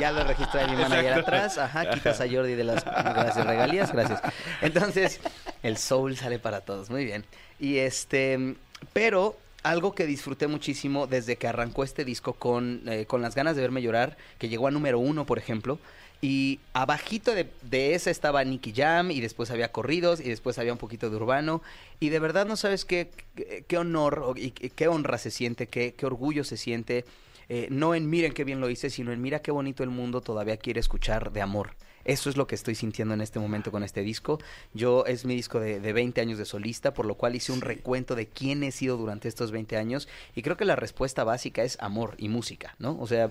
ya 0.00 0.12
lo 0.12 0.24
registré 0.24 0.66
mi 0.66 0.76
manager 0.76 1.12
atrás. 1.14 1.58
Ajá, 1.58 1.90
quitas 1.90 2.20
a 2.20 2.28
Jordi 2.28 2.54
de 2.54 2.64
las 2.64 2.84
gracias, 2.84 3.46
regalías, 3.46 3.92
gracias. 3.92 4.22
Entonces, 4.62 5.20
el 5.62 5.76
soul 5.76 6.16
sale 6.16 6.38
para 6.38 6.60
todos, 6.62 6.90
muy 6.90 7.04
bien. 7.04 7.24
Y 7.60 7.78
este, 7.78 8.56
pero 8.92 9.36
algo 9.62 9.94
que 9.94 10.06
disfruté 10.06 10.46
muchísimo 10.46 11.06
desde 11.06 11.36
que 11.36 11.46
arrancó 11.46 11.84
este 11.84 12.04
disco 12.04 12.32
con, 12.34 12.82
eh, 12.86 13.06
con 13.06 13.22
las 13.22 13.34
ganas 13.34 13.56
de 13.56 13.62
verme 13.62 13.82
llorar, 13.82 14.16
que 14.38 14.48
llegó 14.48 14.66
a 14.66 14.70
número 14.70 14.98
uno, 14.98 15.26
por 15.26 15.38
ejemplo. 15.38 15.78
Y 16.20 16.58
abajito 16.72 17.34
de, 17.34 17.48
de 17.62 17.94
esa 17.94 18.10
estaba 18.10 18.42
Nicky 18.44 18.72
Jam, 18.72 19.10
y 19.10 19.20
después 19.20 19.50
había 19.50 19.70
corridos, 19.70 20.20
y 20.20 20.28
después 20.28 20.58
había 20.58 20.72
un 20.72 20.78
poquito 20.78 21.10
de 21.10 21.16
urbano. 21.16 21.62
Y 22.00 22.08
de 22.08 22.18
verdad 22.18 22.46
no 22.46 22.56
sabes 22.56 22.84
qué, 22.84 23.10
qué, 23.34 23.64
qué 23.66 23.78
honor 23.78 24.34
y 24.36 24.50
qué 24.50 24.70
qué 24.70 24.88
honra 24.88 25.18
se 25.18 25.30
siente, 25.30 25.66
qué, 25.68 25.94
qué 25.96 26.06
orgullo 26.06 26.44
se 26.44 26.56
siente 26.56 27.04
eh, 27.48 27.68
no 27.70 27.94
en 27.94 28.08
miren 28.10 28.32
qué 28.32 28.44
bien 28.44 28.60
lo 28.60 28.68
hice, 28.68 28.90
sino 28.90 29.12
en 29.12 29.22
mira 29.22 29.40
qué 29.40 29.50
bonito 29.50 29.82
el 29.82 29.90
mundo 29.90 30.20
todavía 30.20 30.58
quiere 30.58 30.80
escuchar 30.80 31.32
de 31.32 31.40
amor. 31.40 31.70
Eso 32.08 32.30
es 32.30 32.38
lo 32.38 32.46
que 32.46 32.54
estoy 32.54 32.74
sintiendo 32.74 33.12
en 33.12 33.20
este 33.20 33.38
momento 33.38 33.70
con 33.70 33.84
este 33.84 34.00
disco. 34.00 34.38
Yo 34.72 35.04
es 35.04 35.26
mi 35.26 35.34
disco 35.34 35.60
de, 35.60 35.78
de 35.78 35.92
20 35.92 36.22
años 36.22 36.38
de 36.38 36.46
solista, 36.46 36.94
por 36.94 37.04
lo 37.04 37.16
cual 37.16 37.36
hice 37.36 37.52
un 37.52 37.60
recuento 37.60 38.14
de 38.14 38.26
quién 38.26 38.62
he 38.62 38.72
sido 38.72 38.96
durante 38.96 39.28
estos 39.28 39.50
20 39.50 39.76
años 39.76 40.08
y 40.34 40.40
creo 40.40 40.56
que 40.56 40.64
la 40.64 40.74
respuesta 40.74 41.22
básica 41.22 41.62
es 41.64 41.76
amor 41.80 42.14
y 42.16 42.30
música, 42.30 42.74
¿no? 42.78 42.98
O 42.98 43.06
sea, 43.06 43.30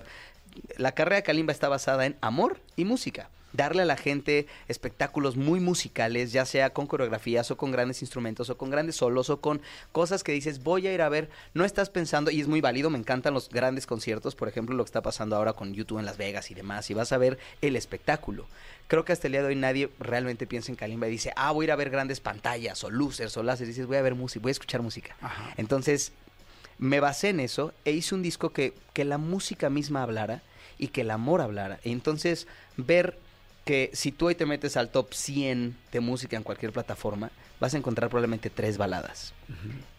la 0.76 0.92
carrera 0.92 1.16
de 1.16 1.22
Kalimba 1.24 1.52
está 1.52 1.68
basada 1.68 2.06
en 2.06 2.16
amor 2.20 2.60
y 2.76 2.84
música. 2.84 3.30
Darle 3.52 3.82
a 3.82 3.86
la 3.86 3.96
gente 3.96 4.46
espectáculos 4.68 5.36
muy 5.36 5.60
musicales, 5.60 6.32
ya 6.32 6.44
sea 6.44 6.70
con 6.70 6.86
coreografías 6.86 7.50
o 7.50 7.56
con 7.56 7.70
grandes 7.70 8.02
instrumentos 8.02 8.50
o 8.50 8.58
con 8.58 8.70
grandes 8.70 8.96
solos 8.96 9.30
o 9.30 9.40
con 9.40 9.62
cosas 9.92 10.22
que 10.22 10.32
dices, 10.32 10.62
voy 10.62 10.86
a 10.86 10.92
ir 10.92 11.02
a 11.02 11.08
ver, 11.08 11.30
no 11.54 11.64
estás 11.64 11.90
pensando, 11.90 12.30
y 12.30 12.40
es 12.40 12.48
muy 12.48 12.60
válido, 12.60 12.90
me 12.90 12.98
encantan 12.98 13.34
los 13.34 13.48
grandes 13.48 13.86
conciertos, 13.86 14.34
por 14.34 14.48
ejemplo, 14.48 14.76
lo 14.76 14.84
que 14.84 14.88
está 14.88 15.02
pasando 15.02 15.36
ahora 15.36 15.54
con 15.54 15.72
YouTube 15.72 15.98
en 15.98 16.06
Las 16.06 16.18
Vegas 16.18 16.50
y 16.50 16.54
demás, 16.54 16.90
y 16.90 16.94
vas 16.94 17.12
a 17.12 17.18
ver 17.18 17.38
el 17.62 17.76
espectáculo. 17.76 18.46
Creo 18.86 19.04
que 19.04 19.12
hasta 19.12 19.28
el 19.28 19.32
día 19.32 19.42
de 19.42 19.48
hoy 19.48 19.56
nadie 19.56 19.90
realmente 19.98 20.46
piensa 20.46 20.72
en 20.72 20.76
Kalimba 20.76 21.08
y 21.08 21.12
dice, 21.12 21.32
ah, 21.36 21.52
voy 21.52 21.64
a 21.64 21.66
ir 21.66 21.72
a 21.72 21.76
ver 21.76 21.90
grandes 21.90 22.20
pantallas 22.20 22.82
o 22.84 22.90
luces 22.90 23.36
o 23.36 23.42
láseres, 23.42 23.68
dices, 23.74 23.86
voy 23.86 23.96
a 23.96 24.02
ver 24.02 24.14
música, 24.14 24.42
voy 24.42 24.50
a 24.50 24.52
escuchar 24.52 24.82
música. 24.82 25.16
Ajá. 25.20 25.54
Entonces, 25.56 26.12
me 26.78 27.00
basé 27.00 27.30
en 27.30 27.40
eso 27.40 27.72
e 27.84 27.92
hice 27.92 28.14
un 28.14 28.22
disco 28.22 28.50
que, 28.50 28.72
que 28.92 29.04
la 29.04 29.18
música 29.18 29.68
misma 29.68 30.02
hablara 30.02 30.42
y 30.78 30.88
que 30.88 31.02
el 31.02 31.10
amor 31.10 31.40
hablara. 31.40 31.80
Entonces, 31.82 32.46
ver 32.76 33.18
que 33.68 33.90
si 33.92 34.12
tú 34.12 34.28
hoy 34.28 34.34
te 34.34 34.46
metes 34.46 34.78
al 34.78 34.88
top 34.88 35.12
100 35.12 35.76
de 35.92 36.00
música 36.00 36.38
en 36.38 36.42
cualquier 36.42 36.72
plataforma, 36.72 37.30
vas 37.60 37.74
a 37.74 37.76
encontrar 37.76 38.08
probablemente 38.08 38.48
tres 38.48 38.78
baladas. 38.78 39.34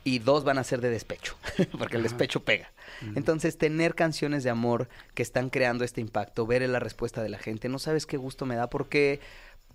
Y 0.03 0.17
dos 0.17 0.43
van 0.43 0.57
a 0.57 0.63
ser 0.63 0.81
de 0.81 0.89
despecho, 0.89 1.37
porque 1.77 1.97
el 1.97 2.01
despecho 2.01 2.43
pega. 2.43 2.71
Entonces, 3.13 3.59
tener 3.59 3.93
canciones 3.93 4.43
de 4.43 4.49
amor 4.49 4.89
que 5.13 5.21
están 5.21 5.51
creando 5.51 5.83
este 5.83 6.01
impacto, 6.01 6.47
ver 6.47 6.67
la 6.67 6.79
respuesta 6.79 7.21
de 7.21 7.29
la 7.29 7.37
gente, 7.37 7.69
no 7.69 7.77
sabes 7.77 8.07
qué 8.07 8.17
gusto 8.17 8.47
me 8.47 8.55
da 8.55 8.71
porque 8.71 9.19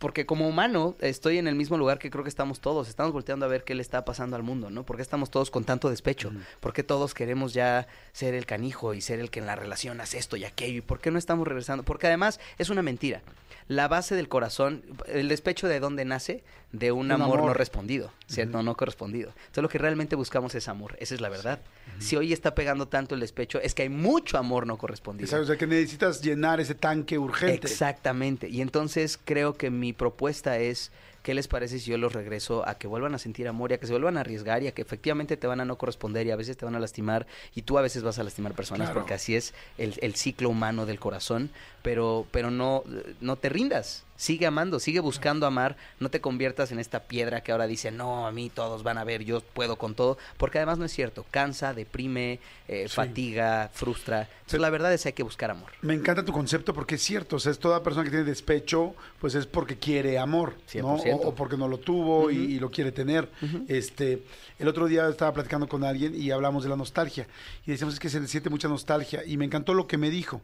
porque 0.01 0.27
como 0.27 0.49
humano 0.49 0.97
estoy 1.01 1.39
en 1.39 1.47
el 1.47 1.55
mismo 1.55 1.79
lugar 1.79 2.01
que 2.01 2.11
creo 2.11 2.25
que 2.25 2.29
estamos 2.29 2.61
todos. 2.61 2.89
Estamos 2.89 3.13
volteando 3.13 3.47
a 3.47 3.49
ver 3.49 3.63
qué 3.63 3.77
le 3.77 3.81
está 3.81 4.05
pasando 4.05 4.35
al 4.35 4.43
mundo, 4.43 4.69
¿no? 4.69 4.83
¿Por 4.83 4.97
qué 4.97 5.03
estamos 5.03 5.31
todos 5.31 5.53
con 5.53 5.65
tanto 5.65 5.89
despecho? 5.89 6.33
¿Por 6.59 6.73
qué 6.73 6.83
todos 6.83 7.15
queremos 7.15 7.55
ya 7.55 7.87
ser 8.13 8.35
el 8.35 8.45
canijo 8.45 8.93
y 8.93 9.01
ser 9.01 9.21
el 9.21 9.31
que 9.31 9.39
en 9.39 9.47
la 9.47 9.55
relación 9.55 10.01
hace 10.01 10.19
esto 10.19 10.37
y 10.37 10.45
aquello? 10.45 10.79
¿Y 10.79 10.83
por 10.83 10.99
qué 10.99 11.13
no 11.13 11.19
estamos 11.19 11.47
regresando? 11.47 11.85
Porque 11.85 12.09
además 12.09 12.41
es 12.59 12.71
una 12.71 12.83
mentira. 12.83 13.23
La 13.66 13.88
base 13.88 14.14
del 14.14 14.28
corazón, 14.28 14.85
el 15.06 15.28
despecho 15.28 15.68
de 15.68 15.80
dónde 15.80 16.04
nace, 16.04 16.44
de 16.73 16.92
un, 16.92 17.06
Un 17.06 17.12
amor, 17.12 17.38
no 17.38 17.54
respondido, 17.54 18.12
¿cierto? 18.26 18.62
No 18.62 18.76
correspondido. 18.76 19.30
Entonces 19.30 19.62
lo 19.62 19.68
que 19.68 19.78
realmente 19.78 20.16
buscamos 20.16 20.54
es 20.54 20.68
amor, 20.68 20.97
esa 20.99 21.14
es 21.14 21.21
la 21.21 21.28
verdad. 21.28 21.61
Si 21.99 22.16
hoy 22.16 22.33
está 22.33 22.54
pegando 22.54 22.88
tanto 22.88 23.14
el 23.14 23.21
despecho, 23.21 23.61
es 23.61 23.75
que 23.75 23.83
hay 23.83 23.88
mucho 23.88 24.37
amor 24.37 24.66
no 24.66 24.76
correspondido. 24.76 25.40
O 25.40 25.44
sea, 25.44 25.56
que 25.56 25.66
necesitas 25.66 26.21
llenar 26.21 26.61
ese 26.61 26.75
tanque 26.75 27.18
urgente. 27.18 27.66
Exactamente. 27.66 28.49
Y 28.49 28.61
entonces 28.61 29.18
creo 29.25 29.54
que 29.54 29.71
mi 29.71 29.92
propuesta 29.92 30.59
es, 30.59 30.90
¿qué 31.25 31.35
les 31.35 31.49
parece 31.49 31.81
si 31.81 31.90
yo 31.90 31.99
los 31.99 32.12
regreso 32.12 32.69
a 32.69 32.76
que 32.78 32.87
vuelvan 32.87 33.14
a 33.14 33.19
sentir 33.19 33.49
amor 33.49 33.73
y 33.73 33.75
a 33.75 33.78
que 33.81 33.87
se 33.87 33.93
vuelvan 33.93 34.16
a 34.16 34.21
arriesgar 34.21 34.62
y 34.62 34.69
a 34.69 34.73
que 34.73 34.83
efectivamente 34.83 35.37
te 35.37 35.47
van 35.49 35.59
a 35.61 35.64
no 35.64 35.76
corresponder 35.78 36.25
y 36.26 36.31
a 36.31 36.37
veces 36.37 36.57
te 36.57 36.64
van 36.64 36.76
a 36.76 36.78
lastimar 36.78 37.26
y 37.57 37.62
tú 37.62 37.78
a 37.78 37.83
veces 37.83 38.02
vas 38.04 38.19
a 38.19 38.23
lastimar 38.23 38.52
personas 38.52 38.88
Claro. 38.90 39.00
porque 39.00 39.14
así 39.14 39.35
es 39.35 39.54
el, 39.78 39.95
el 40.02 40.14
ciclo 40.14 40.50
humano 40.50 40.87
del 40.87 41.00
corazón, 41.00 41.50
pero, 41.83 42.26
pero 42.31 42.50
no, 42.52 42.85
no 43.21 43.37
te 43.37 43.49
rindas. 43.49 44.04
Sigue 44.16 44.47
amando, 44.47 44.78
sigue 44.78 45.00
buscando 45.00 45.47
amar, 45.47 45.76
no 45.99 46.09
te 46.09 46.21
conviertas 46.21 46.71
en 46.71 46.78
esta 46.78 47.00
piedra 47.04 47.42
que 47.42 47.50
ahora 47.52 47.66
dice, 47.66 47.90
no, 47.90 48.26
a 48.26 48.30
mí 48.33 48.49
todos 48.49 48.83
van 48.85 48.97
a 48.99 49.04
ver, 49.04 49.25
yo 49.25 49.40
puedo 49.40 49.76
con 49.76 49.94
todo, 49.94 50.18
porque 50.37 50.59
además 50.59 50.78
no 50.78 50.85
es 50.85 50.92
cierto, 50.92 51.25
cansa, 51.30 51.75
deprime, 51.75 52.38
eh, 52.68 52.87
Sí. 52.88 52.94
fatiga, 52.94 53.71
frustra. 53.73 54.28
Entonces 54.40 54.61
la 54.61 54.71
verdad 54.71 54.92
es 54.92 55.02
que 55.02 55.09
hay 55.09 55.12
que 55.14 55.23
buscar 55.25 55.50
amor. 55.50 55.71
Me 55.83 55.94
encanta 55.94 56.25
tu 56.25 56.33
concepto 56.33 56.73
porque 56.75 56.94
es 56.94 57.02
cierto, 57.02 57.37
o 57.37 57.38
sea, 57.40 57.50
es 57.52 57.59
toda 57.59 57.83
persona 57.83 58.04
que 58.04 58.11
tiene 58.11 58.25
despecho, 58.25 58.94
pues 59.21 59.35
es 59.35 59.47
porque 59.47 59.76
quiere 59.78 60.18
amor, 60.18 60.54
¿no? 60.75 60.99
100%. 60.99 61.14
O, 61.25 61.28
o 61.28 61.35
porque 61.35 61.56
no 61.56 61.66
lo 61.68 61.78
tuvo 61.78 62.30
y, 62.30 62.37
y 62.37 62.59
lo 62.61 62.71
quiere 62.71 62.92
tener. 62.92 63.28
Este, 63.68 64.23
el 64.59 64.68
otro 64.68 64.87
día 64.87 65.09
estaba 65.09 65.33
platicando 65.33 65.66
con 65.68 65.83
alguien 65.85 66.14
y 66.14 66.30
hablamos 66.30 66.62
de 66.62 66.68
la 66.71 66.76
nostalgia 66.76 67.26
y 67.66 67.73
decíamos 67.73 67.94
es 67.94 68.00
que 68.00 68.09
se 68.09 68.26
siente 68.28 68.49
mucha 68.50 68.68
nostalgia 68.68 69.25
y 69.26 69.37
me 69.37 69.44
encantó 69.44 69.75
lo 69.75 69.87
que 69.87 69.99
me 69.99 70.11
dijo. 70.11 70.40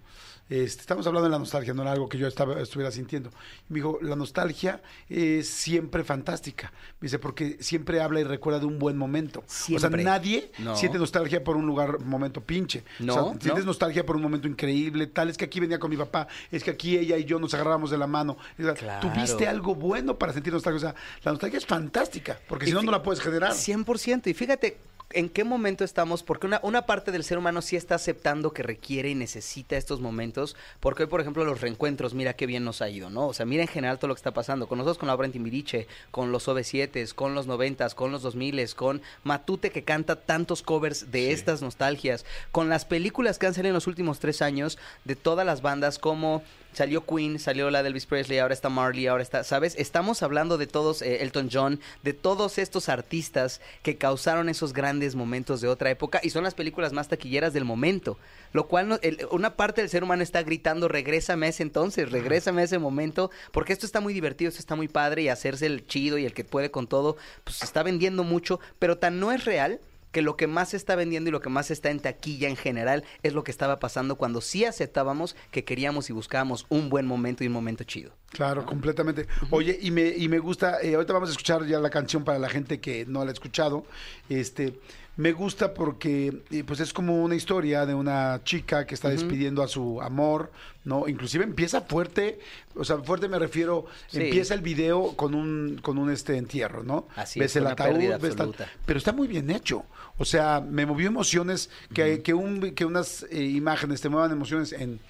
Este, 0.50 0.80
estamos 0.80 1.06
hablando 1.06 1.28
de 1.28 1.30
la 1.30 1.38
nostalgia, 1.38 1.72
no 1.72 1.82
era 1.82 1.92
algo 1.92 2.08
que 2.08 2.18
yo 2.18 2.26
estaba, 2.26 2.60
estuviera 2.60 2.90
sintiendo. 2.90 3.30
Y 3.68 3.72
me 3.72 3.76
dijo, 3.76 3.98
la 4.02 4.16
nostalgia 4.16 4.82
es 5.08 5.48
siempre 5.48 6.02
fantástica. 6.04 6.72
Me 7.00 7.06
dice, 7.06 7.20
porque 7.20 7.56
siempre 7.60 8.00
habla 8.00 8.20
y 8.20 8.24
recuerda 8.24 8.58
de 8.58 8.66
un 8.66 8.78
buen 8.80 8.98
momento. 8.98 9.40
O 9.40 9.44
Siempre. 9.46 9.88
sea, 10.02 10.04
nadie 10.12 10.50
No. 10.58 10.74
siente 10.74 10.98
nostalgia 10.98 11.44
por 11.44 11.56
un 11.56 11.66
lugar, 11.66 12.00
momento 12.00 12.40
pinche. 12.40 12.82
No, 12.98 13.12
o 13.12 13.16
sea, 13.26 13.34
no. 13.34 13.40
sientes 13.40 13.64
nostalgia 13.64 14.04
por 14.04 14.16
un 14.16 14.22
momento 14.22 14.48
increíble, 14.48 15.06
tal 15.06 15.30
es 15.30 15.36
que 15.38 15.44
aquí 15.44 15.60
venía 15.60 15.78
con 15.78 15.88
mi 15.88 15.96
papá, 15.96 16.26
es 16.50 16.64
que 16.64 16.72
aquí 16.72 16.98
ella 16.98 17.16
y 17.16 17.24
yo 17.24 17.38
nos 17.38 17.54
agarramos 17.54 17.92
de 17.92 17.98
la 17.98 18.08
mano. 18.08 18.36
O 18.58 18.62
sea, 18.62 18.74
Claro. 18.74 19.08
Tuviste 19.08 19.46
algo 19.46 19.76
bueno 19.76 20.18
para 20.18 20.32
sentir 20.32 20.52
nostalgia. 20.52 20.76
O 20.78 20.80
sea, 20.80 20.94
la 21.22 21.30
nostalgia 21.30 21.58
es 21.58 21.66
fantástica, 21.66 22.40
porque 22.48 22.66
si 22.66 22.72
no, 22.72 22.82
no 22.82 22.90
la 22.90 23.02
puedes 23.04 23.20
generar. 23.22 23.52
100%. 23.52 24.26
Y 24.28 24.34
fíjate 24.34 24.78
en 25.12 25.28
qué 25.28 25.42
momento 25.42 25.82
estamos, 25.82 26.22
porque 26.22 26.46
una, 26.46 26.60
una 26.62 26.86
parte 26.86 27.10
del 27.10 27.24
ser 27.24 27.36
humano 27.36 27.62
sí 27.62 27.74
está 27.74 27.96
aceptando 27.96 28.52
que 28.52 28.62
requiere 28.62 29.10
y 29.10 29.16
necesita 29.16 29.76
estos 29.76 30.00
momentos, 30.00 30.39
porque 30.80 31.04
hoy, 31.04 31.08
por 31.08 31.20
ejemplo, 31.20 31.44
los 31.44 31.60
reencuentros, 31.60 32.14
mira 32.14 32.34
qué 32.34 32.46
bien 32.46 32.64
nos 32.64 32.82
ha 32.82 32.88
ido, 32.88 33.10
¿no? 33.10 33.26
O 33.28 33.34
sea, 33.34 33.46
mira 33.46 33.62
en 33.62 33.68
general 33.68 33.98
todo 33.98 34.08
lo 34.08 34.14
que 34.14 34.20
está 34.20 34.32
pasando, 34.32 34.66
con 34.68 34.78
nosotros, 34.78 34.98
con 34.98 35.06
la 35.06 35.14
obra 35.14 35.26
en 35.26 35.32
Timbiriche, 35.32 35.86
con 36.10 36.32
los 36.32 36.48
OV7, 36.48 37.14
con 37.14 37.34
los 37.34 37.46
90s, 37.46 37.94
con 37.94 38.12
los 38.12 38.24
2000s, 38.24 38.74
con 38.74 39.02
Matute 39.24 39.70
que 39.70 39.84
canta 39.84 40.16
tantos 40.16 40.62
covers 40.62 41.10
de 41.10 41.32
estas 41.32 41.62
nostalgias, 41.62 42.24
con 42.52 42.68
las 42.68 42.84
películas 42.84 43.38
que 43.38 43.46
han 43.46 43.54
salido 43.54 43.70
en 43.70 43.74
los 43.74 43.86
últimos 43.86 44.18
tres 44.18 44.42
años 44.42 44.78
de 45.04 45.16
todas 45.16 45.46
las 45.46 45.62
bandas, 45.62 45.98
como 45.98 46.42
salió 46.72 47.04
Queen, 47.04 47.38
salió 47.38 47.70
la 47.70 47.82
de 47.82 47.88
Elvis 47.88 48.06
Presley, 48.06 48.38
ahora 48.38 48.54
está 48.54 48.68
Marley, 48.68 49.06
ahora 49.06 49.22
está, 49.22 49.44
¿sabes? 49.44 49.74
Estamos 49.78 50.22
hablando 50.22 50.58
de 50.58 50.66
todos, 50.66 51.02
eh, 51.02 51.22
Elton 51.22 51.48
John, 51.52 51.80
de 52.02 52.12
todos 52.12 52.58
estos 52.58 52.88
artistas 52.88 53.60
que 53.82 53.96
causaron 53.96 54.48
esos 54.48 54.72
grandes 54.72 55.14
momentos 55.14 55.60
de 55.60 55.68
otra 55.68 55.90
época 55.90 56.20
y 56.22 56.30
son 56.30 56.44
las 56.44 56.54
películas 56.54 56.92
más 56.92 57.08
taquilleras 57.08 57.52
del 57.52 57.64
momento, 57.64 58.18
lo 58.52 58.66
cual 58.68 58.88
no- 58.88 58.98
el- 59.02 59.26
una 59.30 59.56
parte 59.56 59.80
del 59.80 59.90
ser 59.90 60.04
humano 60.04 60.22
está 60.22 60.42
gritando, 60.42 60.88
regrésame 60.88 61.46
a 61.46 61.48
ese 61.50 61.62
entonces, 61.62 62.10
regrésame 62.10 62.62
a 62.62 62.64
ese 62.64 62.78
momento, 62.78 63.30
porque 63.52 63.72
esto 63.72 63.86
está 63.86 64.00
muy 64.00 64.14
divertido, 64.14 64.48
esto 64.48 64.60
está 64.60 64.76
muy 64.76 64.88
padre 64.88 65.22
y 65.22 65.28
hacerse 65.28 65.66
el 65.66 65.86
chido 65.86 66.18
y 66.18 66.24
el 66.26 66.34
que 66.34 66.44
puede 66.44 66.70
con 66.70 66.86
todo, 66.86 67.16
pues 67.44 67.62
está 67.62 67.82
vendiendo 67.82 68.24
mucho, 68.24 68.60
pero 68.78 68.98
tan 68.98 69.20
no 69.20 69.32
es 69.32 69.44
real 69.44 69.80
que 70.12 70.22
lo 70.22 70.36
que 70.36 70.46
más 70.46 70.70
se 70.70 70.76
está 70.76 70.96
vendiendo 70.96 71.28
y 71.28 71.32
lo 71.32 71.40
que 71.40 71.48
más 71.48 71.70
está 71.70 71.90
en 71.90 72.00
taquilla 72.00 72.48
en 72.48 72.56
general 72.56 73.04
es 73.22 73.32
lo 73.32 73.44
que 73.44 73.50
estaba 73.50 73.78
pasando 73.78 74.16
cuando 74.16 74.40
sí 74.40 74.64
aceptábamos 74.64 75.36
que 75.50 75.64
queríamos 75.64 76.10
y 76.10 76.12
buscábamos 76.12 76.66
un 76.68 76.88
buen 76.90 77.06
momento 77.06 77.44
y 77.44 77.46
un 77.46 77.52
momento 77.52 77.84
chido. 77.84 78.12
Claro, 78.30 78.64
completamente. 78.64 79.26
Oye, 79.50 79.78
y 79.80 79.90
me, 79.90 80.08
y 80.08 80.28
me 80.28 80.38
gusta, 80.38 80.80
eh, 80.82 80.94
ahorita 80.94 81.12
vamos 81.12 81.30
a 81.30 81.32
escuchar 81.32 81.66
ya 81.66 81.80
la 81.80 81.90
canción 81.90 82.24
para 82.24 82.38
la 82.38 82.48
gente 82.48 82.80
que 82.80 83.04
no 83.06 83.24
la 83.24 83.30
ha 83.30 83.32
escuchado, 83.32 83.84
este, 84.28 84.78
Me 85.16 85.32
gusta 85.32 85.74
porque 85.74 86.42
eh, 86.50 86.64
pues 86.64 86.80
es 86.80 86.92
como 86.94 87.22
una 87.22 87.34
historia 87.34 87.84
de 87.84 87.92
una 87.94 88.40
chica 88.44 88.86
que 88.86 88.94
está 88.94 89.10
despidiendo 89.10 89.62
a 89.62 89.68
su 89.68 90.00
amor, 90.00 90.50
¿no? 90.84 91.08
Inclusive 91.08 91.44
empieza 91.44 91.82
fuerte, 91.82 92.38
o 92.74 92.84
sea, 92.84 92.98
fuerte 92.98 93.28
me 93.28 93.38
refiero, 93.38 93.84
Sí. 94.08 94.22
empieza 94.22 94.54
el 94.54 94.62
video 94.62 95.14
con 95.16 95.34
un 95.34 95.78
con 95.82 95.98
un 95.98 96.10
este 96.10 96.38
entierro, 96.38 96.84
¿no? 96.84 97.06
Así 97.16 97.38
ves 97.38 97.50
es, 97.50 97.56
el 97.56 97.62
una 97.64 97.72
ataúd, 97.72 97.98
ves 98.20 98.34
tal- 98.36 98.54
pero 98.86 98.98
está 98.98 99.12
muy 99.12 99.28
bien 99.28 99.50
hecho. 99.50 99.84
O 100.16 100.24
sea, 100.24 100.60
me 100.66 100.86
movió 100.86 101.08
emociones 101.08 101.68
que, 101.92 102.22
que, 102.22 102.32
un, 102.32 102.72
que 102.74 102.84
unas 102.84 103.24
eh, 103.30 103.42
imágenes 103.42 104.00
te 104.00 104.08
muevan 104.08 104.30
emociones 104.32 104.72
en 104.72 105.00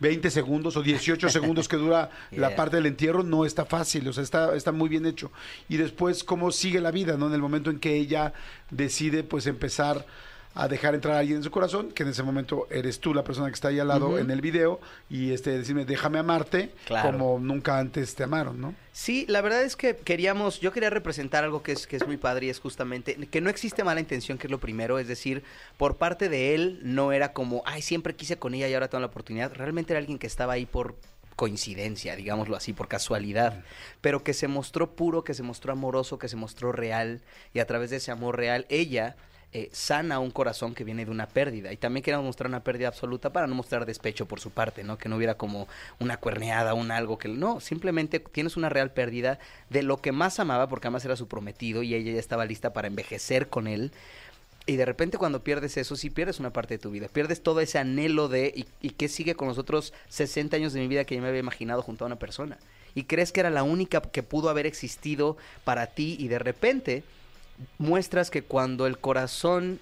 20 0.00 0.30
segundos 0.30 0.76
o 0.76 0.82
18 0.82 1.28
segundos 1.30 1.68
que 1.68 1.76
dura 1.76 2.10
la 2.32 2.56
parte 2.56 2.76
del 2.76 2.86
entierro 2.86 3.22
no 3.22 3.44
está 3.44 3.64
fácil, 3.64 4.08
o 4.08 4.12
sea, 4.12 4.22
está, 4.22 4.54
está 4.56 4.72
muy 4.72 4.88
bien 4.88 5.06
hecho. 5.06 5.30
Y 5.68 5.76
después 5.76 6.24
cómo 6.24 6.50
sigue 6.50 6.80
la 6.80 6.90
vida, 6.90 7.16
¿no? 7.16 7.28
En 7.28 7.34
el 7.34 7.40
momento 7.40 7.70
en 7.70 7.78
que 7.78 7.94
ella 7.94 8.32
decide 8.70 9.22
pues 9.22 9.46
empezar 9.46 10.04
a 10.62 10.68
dejar 10.68 10.94
entrar 10.94 11.14
a 11.14 11.20
alguien 11.20 11.38
en 11.38 11.42
su 11.42 11.50
corazón, 11.50 11.90
que 11.90 12.02
en 12.02 12.10
ese 12.10 12.22
momento 12.22 12.66
eres 12.70 13.00
tú 13.00 13.14
la 13.14 13.24
persona 13.24 13.48
que 13.48 13.54
está 13.54 13.68
ahí 13.68 13.78
al 13.78 13.88
lado 13.88 14.18
en 14.18 14.30
el 14.30 14.42
video, 14.42 14.78
y 15.08 15.32
este 15.32 15.56
decirme, 15.56 15.86
déjame 15.86 16.18
amarte 16.18 16.70
Claro. 16.84 17.10
como 17.12 17.38
nunca 17.38 17.78
antes 17.78 18.14
te 18.14 18.24
amaron, 18.24 18.60
¿no? 18.60 18.74
Sí, 18.92 19.24
la 19.28 19.40
verdad 19.40 19.62
es 19.62 19.74
que 19.74 19.96
queríamos, 19.96 20.60
yo 20.60 20.72
quería 20.72 20.90
representar 20.90 21.44
algo 21.44 21.62
que 21.62 21.72
es, 21.72 21.86
que 21.86 21.96
es 21.96 22.06
muy 22.06 22.18
padre 22.18 22.46
y 22.46 22.50
es 22.50 22.60
justamente 22.60 23.14
que 23.30 23.40
no 23.40 23.48
existe 23.48 23.84
mala 23.84 24.00
intención, 24.00 24.36
que 24.36 24.48
es 24.48 24.50
lo 24.50 24.60
primero, 24.60 24.98
es 24.98 25.08
decir, 25.08 25.42
por 25.78 25.96
parte 25.96 26.28
de 26.28 26.54
él 26.54 26.80
no 26.82 27.12
era 27.12 27.32
como, 27.32 27.62
ay, 27.64 27.80
siempre 27.80 28.14
quise 28.14 28.36
con 28.36 28.52
ella 28.52 28.68
y 28.68 28.74
ahora 28.74 28.88
tengo 28.88 29.00
la 29.00 29.06
oportunidad, 29.06 29.54
realmente 29.54 29.94
era 29.94 29.98
alguien 29.98 30.18
que 30.18 30.26
estaba 30.26 30.52
ahí 30.52 30.66
por 30.66 30.94
coincidencia, 31.36 32.16
digámoslo 32.16 32.54
así, 32.54 32.74
por 32.74 32.86
casualidad, 32.86 33.64
pero 34.02 34.22
que 34.22 34.34
se 34.34 34.46
mostró 34.46 34.90
puro, 34.94 35.24
que 35.24 35.32
se 35.32 35.42
mostró 35.42 35.72
amoroso, 35.72 36.18
que 36.18 36.28
se 36.28 36.36
mostró 36.36 36.70
real 36.70 37.22
y 37.54 37.60
a 37.60 37.66
través 37.66 37.88
de 37.88 37.96
ese 37.96 38.10
amor 38.10 38.36
real 38.36 38.66
ella 38.68 39.16
eh, 39.52 39.68
sana 39.72 40.20
un 40.20 40.30
corazón 40.30 40.74
que 40.74 40.84
viene 40.84 41.04
de 41.04 41.10
una 41.10 41.26
pérdida. 41.26 41.72
Y 41.72 41.76
también 41.76 42.04
queríamos 42.04 42.26
mostrar 42.26 42.48
una 42.48 42.62
pérdida 42.62 42.86
absoluta 42.86 43.32
para 43.32 43.48
no 43.48 43.56
mostrar 43.56 43.84
despecho 43.84 44.26
por 44.26 44.38
su 44.38 44.50
parte, 44.50 44.84
¿no? 44.84 44.96
Que 44.96 45.08
no 45.08 45.16
hubiera 45.16 45.34
como 45.34 45.66
una 45.98 46.18
cuerneada, 46.18 46.74
un 46.74 46.92
algo 46.92 47.18
que... 47.18 47.28
No, 47.28 47.58
simplemente 47.58 48.20
tienes 48.20 48.56
una 48.56 48.68
real 48.68 48.92
pérdida 48.92 49.40
de 49.68 49.82
lo 49.82 49.96
que 49.96 50.12
más 50.12 50.38
amaba, 50.38 50.68
porque 50.68 50.86
además 50.86 51.04
era 51.04 51.16
su 51.16 51.26
prometido 51.26 51.82
y 51.82 51.94
ella 51.94 52.12
ya 52.12 52.20
estaba 52.20 52.44
lista 52.44 52.72
para 52.72 52.86
envejecer 52.86 53.48
con 53.48 53.66
él. 53.66 53.90
Y 54.66 54.76
de 54.76 54.84
repente 54.84 55.18
cuando 55.18 55.42
pierdes 55.42 55.76
eso, 55.76 55.96
sí 55.96 56.10
pierdes 56.10 56.38
una 56.38 56.52
parte 56.52 56.74
de 56.74 56.78
tu 56.78 56.92
vida. 56.92 57.08
Pierdes 57.08 57.42
todo 57.42 57.60
ese 57.60 57.78
anhelo 57.78 58.28
de... 58.28 58.52
¿Y, 58.54 58.66
y 58.80 58.90
qué 58.90 59.08
sigue 59.08 59.34
con 59.34 59.48
los 59.48 59.58
otros 59.58 59.92
60 60.10 60.56
años 60.56 60.72
de 60.72 60.80
mi 60.80 60.86
vida 60.86 61.04
que 61.04 61.16
yo 61.16 61.22
me 61.22 61.28
había 61.28 61.40
imaginado 61.40 61.82
junto 61.82 62.04
a 62.04 62.06
una 62.06 62.20
persona? 62.20 62.56
Y 62.94 63.04
crees 63.04 63.32
que 63.32 63.40
era 63.40 63.50
la 63.50 63.64
única 63.64 64.00
que 64.00 64.22
pudo 64.22 64.48
haber 64.48 64.66
existido 64.66 65.36
para 65.64 65.88
ti 65.88 66.16
y 66.20 66.28
de 66.28 66.38
repente 66.38 67.02
muestras 67.78 68.30
que 68.30 68.42
cuando 68.42 68.86
el 68.86 68.98
corazón 68.98 69.80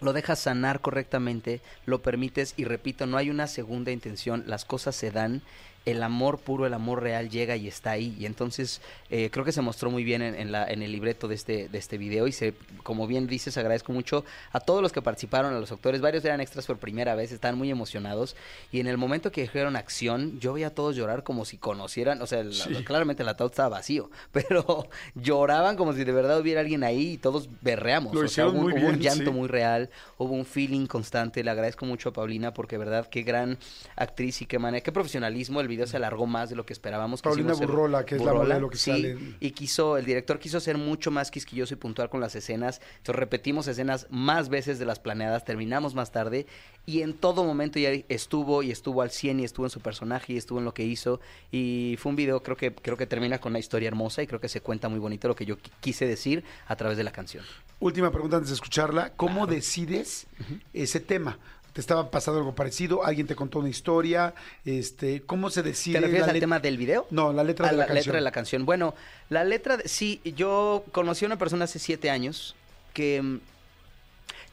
lo 0.00 0.12
dejas 0.12 0.40
sanar 0.40 0.80
correctamente, 0.80 1.60
lo 1.86 2.02
permites 2.02 2.54
y 2.56 2.64
repito, 2.64 3.06
no 3.06 3.16
hay 3.16 3.30
una 3.30 3.46
segunda 3.46 3.90
intención, 3.90 4.44
las 4.46 4.64
cosas 4.64 4.94
se 4.94 5.10
dan, 5.10 5.42
el 5.86 6.02
amor 6.02 6.38
puro, 6.40 6.66
el 6.66 6.74
amor 6.74 7.02
real 7.02 7.30
llega 7.30 7.56
y 7.56 7.66
está 7.68 7.92
ahí. 7.92 8.14
Y 8.18 8.26
entonces 8.26 8.82
eh, 9.08 9.30
creo 9.32 9.44
que 9.44 9.52
se 9.52 9.62
mostró 9.62 9.90
muy 9.90 10.04
bien 10.04 10.20
en, 10.20 10.34
en 10.34 10.52
la, 10.52 10.66
en 10.70 10.82
el 10.82 10.92
libreto 10.92 11.28
de 11.28 11.34
este, 11.36 11.68
de 11.68 11.78
este 11.78 11.96
video 11.96 12.26
y 12.26 12.32
se, 12.32 12.54
como 12.82 13.06
bien 13.06 13.26
dices, 13.28 13.56
agradezco 13.56 13.92
mucho 13.92 14.24
a 14.52 14.60
todos 14.60 14.82
los 14.82 14.92
que 14.92 15.00
participaron, 15.00 15.54
a 15.54 15.60
los 15.60 15.70
actores, 15.72 16.00
varios 16.00 16.24
eran 16.24 16.40
extras 16.40 16.66
por 16.66 16.76
primera 16.78 17.14
vez, 17.14 17.32
estaban 17.32 17.56
muy 17.56 17.70
emocionados 17.70 18.36
y 18.72 18.80
en 18.80 18.88
el 18.88 18.98
momento 18.98 19.30
que 19.32 19.42
dijeron 19.42 19.76
acción, 19.76 20.38
yo 20.40 20.52
veía 20.52 20.66
a 20.66 20.70
todos 20.70 20.96
llorar 20.96 21.22
como 21.22 21.44
si 21.44 21.56
conocieran, 21.56 22.20
o 22.20 22.26
sea, 22.26 22.42
Sí. 22.50 22.82
claramente 22.84 23.22
el 23.22 23.28
ataúd 23.28 23.50
estaba 23.50 23.68
vacío, 23.68 24.10
pero 24.32 24.88
lloraban 25.14 25.76
como 25.76 25.92
si 25.92 26.02
de 26.04 26.12
verdad 26.12 26.40
hubiera 26.40 26.60
alguien 26.62 26.82
ahí 26.84 27.12
y 27.12 27.18
todos 27.18 27.48
berreamos. 27.62 28.12
Lo 28.14 28.22
o 28.22 28.28
sea, 28.28 28.48
hubo, 28.48 28.58
un- 28.58 28.62
muy 28.64 28.72
hubo 28.72 28.88
un 28.88 28.98
bien, 28.98 29.14
llanto 29.14 29.30
sí. 29.30 29.36
muy 29.36 29.48
real, 29.48 29.88
hubo 30.18 30.34
un 30.34 30.44
feeling 30.44 30.86
constante. 30.86 31.44
Le 31.44 31.50
agradezco 31.50 31.86
mucho 31.86 32.08
a 32.08 32.12
Paulina 32.12 32.52
porque, 32.52 32.76
verdad, 32.76 33.06
qué 33.08 33.22
gran 33.22 33.56
actriz 33.94 34.42
y 34.42 34.46
qué 34.46 34.58
manera, 34.58 34.82
qué 34.82 34.90
profesionalismo. 34.92 35.60
El 35.60 35.68
video 35.68 35.75
se 35.84 35.96
alargó 35.98 36.26
más 36.26 36.48
de 36.48 36.56
lo 36.56 36.64
que 36.64 36.72
esperábamos. 36.72 37.20
Paulina 37.20 37.52
Burrola, 37.66 38.06
que 38.06 38.14
es 38.14 38.22
la 38.22 38.32
modelo 38.32 38.70
que 38.70 38.78
sí, 38.78 38.90
sale 38.92 39.18
Y 39.40 39.50
quiso, 39.50 39.98
el 39.98 40.06
director 40.06 40.38
quiso 40.38 40.60
ser 40.60 40.78
mucho 40.78 41.10
más 41.10 41.30
quisquilloso 41.30 41.74
y 41.74 41.76
puntual 41.76 42.08
con 42.08 42.20
las 42.20 42.34
escenas. 42.36 42.80
Entonces 42.98 43.16
repetimos 43.16 43.66
escenas 43.66 44.06
más 44.08 44.48
veces 44.48 44.78
de 44.78 44.86
las 44.86 44.98
planeadas, 45.00 45.44
terminamos 45.44 45.94
más 45.94 46.12
tarde 46.12 46.46
y 46.86 47.02
en 47.02 47.12
todo 47.14 47.44
momento 47.44 47.78
ya 47.78 47.90
estuvo 48.08 48.62
y 48.62 48.70
estuvo 48.70 49.02
al 49.02 49.10
100 49.10 49.40
y 49.40 49.44
estuvo 49.44 49.66
en 49.66 49.70
su 49.70 49.80
personaje 49.80 50.32
y 50.32 50.36
estuvo 50.36 50.60
en 50.60 50.64
lo 50.64 50.72
que 50.72 50.84
hizo. 50.84 51.20
Y 51.50 51.96
fue 51.98 52.10
un 52.10 52.16
video, 52.16 52.42
creo 52.42 52.56
que, 52.56 52.72
creo 52.72 52.96
que 52.96 53.06
termina 53.06 53.40
con 53.40 53.52
una 53.52 53.58
historia 53.58 53.88
hermosa 53.88 54.22
y 54.22 54.26
creo 54.26 54.40
que 54.40 54.48
se 54.48 54.60
cuenta 54.60 54.88
muy 54.88 55.00
bonito 55.00 55.26
lo 55.28 55.34
que 55.36 55.44
yo 55.44 55.56
qui- 55.58 55.70
quise 55.80 56.06
decir 56.06 56.44
a 56.68 56.76
través 56.76 56.96
de 56.96 57.04
la 57.04 57.10
canción. 57.10 57.44
Última 57.80 58.10
pregunta 58.10 58.36
antes 58.36 58.50
de 58.50 58.54
escucharla. 58.54 59.10
¿Cómo 59.16 59.46
decides 59.46 60.26
ese 60.72 61.00
tema? 61.00 61.38
¿Te 61.76 61.82
estaba 61.82 62.10
pasando 62.10 62.38
algo 62.40 62.54
parecido? 62.54 63.04
¿Alguien 63.04 63.26
te 63.26 63.36
contó 63.36 63.58
una 63.58 63.68
historia? 63.68 64.32
Este, 64.64 65.20
¿Cómo 65.20 65.50
se 65.50 65.62
decide? 65.62 65.98
¿Te 65.98 66.06
refieres 66.06 66.26
al 66.26 66.40
tema 66.40 66.58
del 66.58 66.78
video? 66.78 67.06
No, 67.10 67.34
la 67.34 67.44
letra 67.44 67.66
A 67.68 67.70
de 67.70 67.76
la, 67.76 67.82
la 67.82 67.86
canción. 67.88 68.02
letra 68.06 68.14
de 68.14 68.20
la 68.24 68.32
canción. 68.32 68.64
Bueno, 68.64 68.94
la 69.28 69.44
letra, 69.44 69.76
de- 69.76 69.86
sí, 69.86 70.22
yo 70.24 70.86
conocí 70.92 71.26
a 71.26 71.28
una 71.28 71.36
persona 71.36 71.66
hace 71.66 71.78
siete 71.78 72.08
años 72.08 72.56
que 72.94 73.20
mm, 73.20 73.40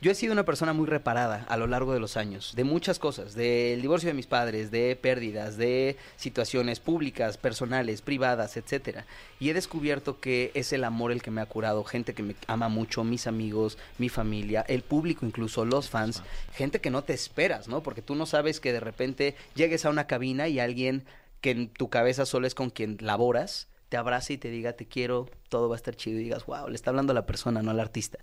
yo 0.04 0.12
he 0.12 0.16
sido 0.16 0.34
una 0.34 0.44
persona 0.44 0.74
muy 0.74 0.86
reparada 0.86 1.46
a 1.48 1.56
lo 1.56 1.66
largo 1.66 1.94
de 1.94 2.02
los 2.02 2.18
años, 2.18 2.52
de 2.58 2.66
muchas 2.66 3.00
cosas, 3.00 3.36
del 3.36 3.82
divorcio 3.82 4.10
de 4.10 4.14
mis 4.14 4.28
padres, 4.28 4.70
de 4.70 4.98
pérdidas, 4.98 5.56
de 5.56 5.96
situaciones 6.18 6.82
públicas, 6.82 7.38
personales, 7.38 8.02
privadas, 8.02 8.58
etcétera. 8.58 9.06
Y 9.40 9.50
he 9.50 9.54
descubierto 9.54 10.20
que 10.20 10.52
es 10.56 10.74
el 10.74 10.84
amor 10.84 11.14
el 11.14 11.22
que 11.22 11.32
me 11.32 11.40
ha 11.40 11.46
curado, 11.46 11.86
gente 11.86 12.14
que 12.14 12.22
me 12.22 12.36
ama 12.48 12.68
mucho, 12.68 13.06
mis 13.06 13.28
amigos, 13.28 13.78
mi 13.98 14.10
familia, 14.10 14.66
el 14.68 14.82
público 14.82 15.26
incluso, 15.26 15.64
los 15.64 15.90
fans, 15.90 16.22
gente 16.52 16.82
que 16.82 16.90
no 16.90 17.06
te 17.06 17.14
esperas, 17.14 17.70
¿no? 17.70 17.82
Porque 17.82 18.02
tú 18.02 18.16
no 18.16 18.26
sabes 18.26 18.60
que 18.60 18.74
de 18.74 18.82
repente 18.82 19.38
llegues 19.56 19.86
a 19.86 19.90
una 19.90 20.06
cabina 20.06 20.50
y 20.50 20.60
alguien 20.60 21.06
que 21.40 21.52
en 21.52 21.70
tu 21.70 21.90
cabeza 21.90 22.26
solo 22.26 22.46
es 22.46 22.56
con 22.56 22.72
quien 22.72 22.98
laboras, 23.00 23.70
te 23.88 23.96
abrace 23.96 24.34
y 24.34 24.38
te 24.38 24.50
diga 24.50 24.74
te 24.74 24.86
quiero, 24.86 25.30
todo 25.48 25.70
va 25.70 25.76
a 25.76 25.78
estar 25.78 25.96
chido 25.96 26.20
y 26.20 26.24
digas, 26.24 26.46
wow, 26.46 26.68
le 26.68 26.76
está 26.76 26.90
hablando 26.90 27.12
a 27.12 27.14
la 27.14 27.26
persona, 27.26 27.62
no 27.62 27.72
al 27.72 27.80
artista. 27.80 28.20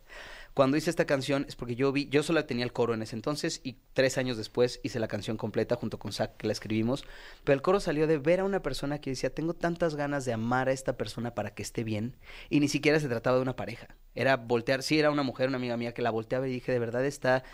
Cuando 0.54 0.76
hice 0.76 0.90
esta 0.90 1.04
canción 1.04 1.46
es 1.48 1.54
porque 1.54 1.76
yo 1.76 1.92
vi, 1.92 2.08
yo 2.08 2.22
solo 2.22 2.44
tenía 2.44 2.64
el 2.64 2.72
coro 2.72 2.94
en 2.94 3.02
ese 3.02 3.14
entonces 3.14 3.60
y 3.62 3.76
tres 3.92 4.18
años 4.18 4.36
después 4.36 4.80
hice 4.82 4.98
la 4.98 5.08
canción 5.08 5.36
completa 5.36 5.76
junto 5.76 5.98
con 5.98 6.12
Zach 6.12 6.36
que 6.36 6.46
la 6.46 6.52
escribimos, 6.52 7.04
pero 7.44 7.54
el 7.54 7.62
coro 7.62 7.78
salió 7.78 8.06
de 8.06 8.18
ver 8.18 8.40
a 8.40 8.44
una 8.44 8.62
persona 8.62 9.00
que 9.00 9.10
decía, 9.10 9.34
tengo 9.34 9.54
tantas 9.54 9.94
ganas 9.94 10.24
de 10.24 10.32
amar 10.32 10.68
a 10.68 10.72
esta 10.72 10.96
persona 10.96 11.34
para 11.34 11.54
que 11.54 11.62
esté 11.62 11.84
bien 11.84 12.16
y 12.48 12.60
ni 12.60 12.68
siquiera 12.68 12.98
se 12.98 13.08
trataba 13.08 13.36
de 13.36 13.42
una 13.42 13.56
pareja, 13.56 13.96
era 14.14 14.36
voltear, 14.36 14.82
sí 14.82 14.98
era 14.98 15.10
una 15.10 15.22
mujer, 15.22 15.48
una 15.48 15.58
amiga 15.58 15.76
mía 15.76 15.94
que 15.94 16.02
la 16.02 16.10
volteaba 16.10 16.48
y 16.48 16.52
dije, 16.52 16.72
de 16.72 16.78
verdad 16.78 17.04
está 17.04 17.44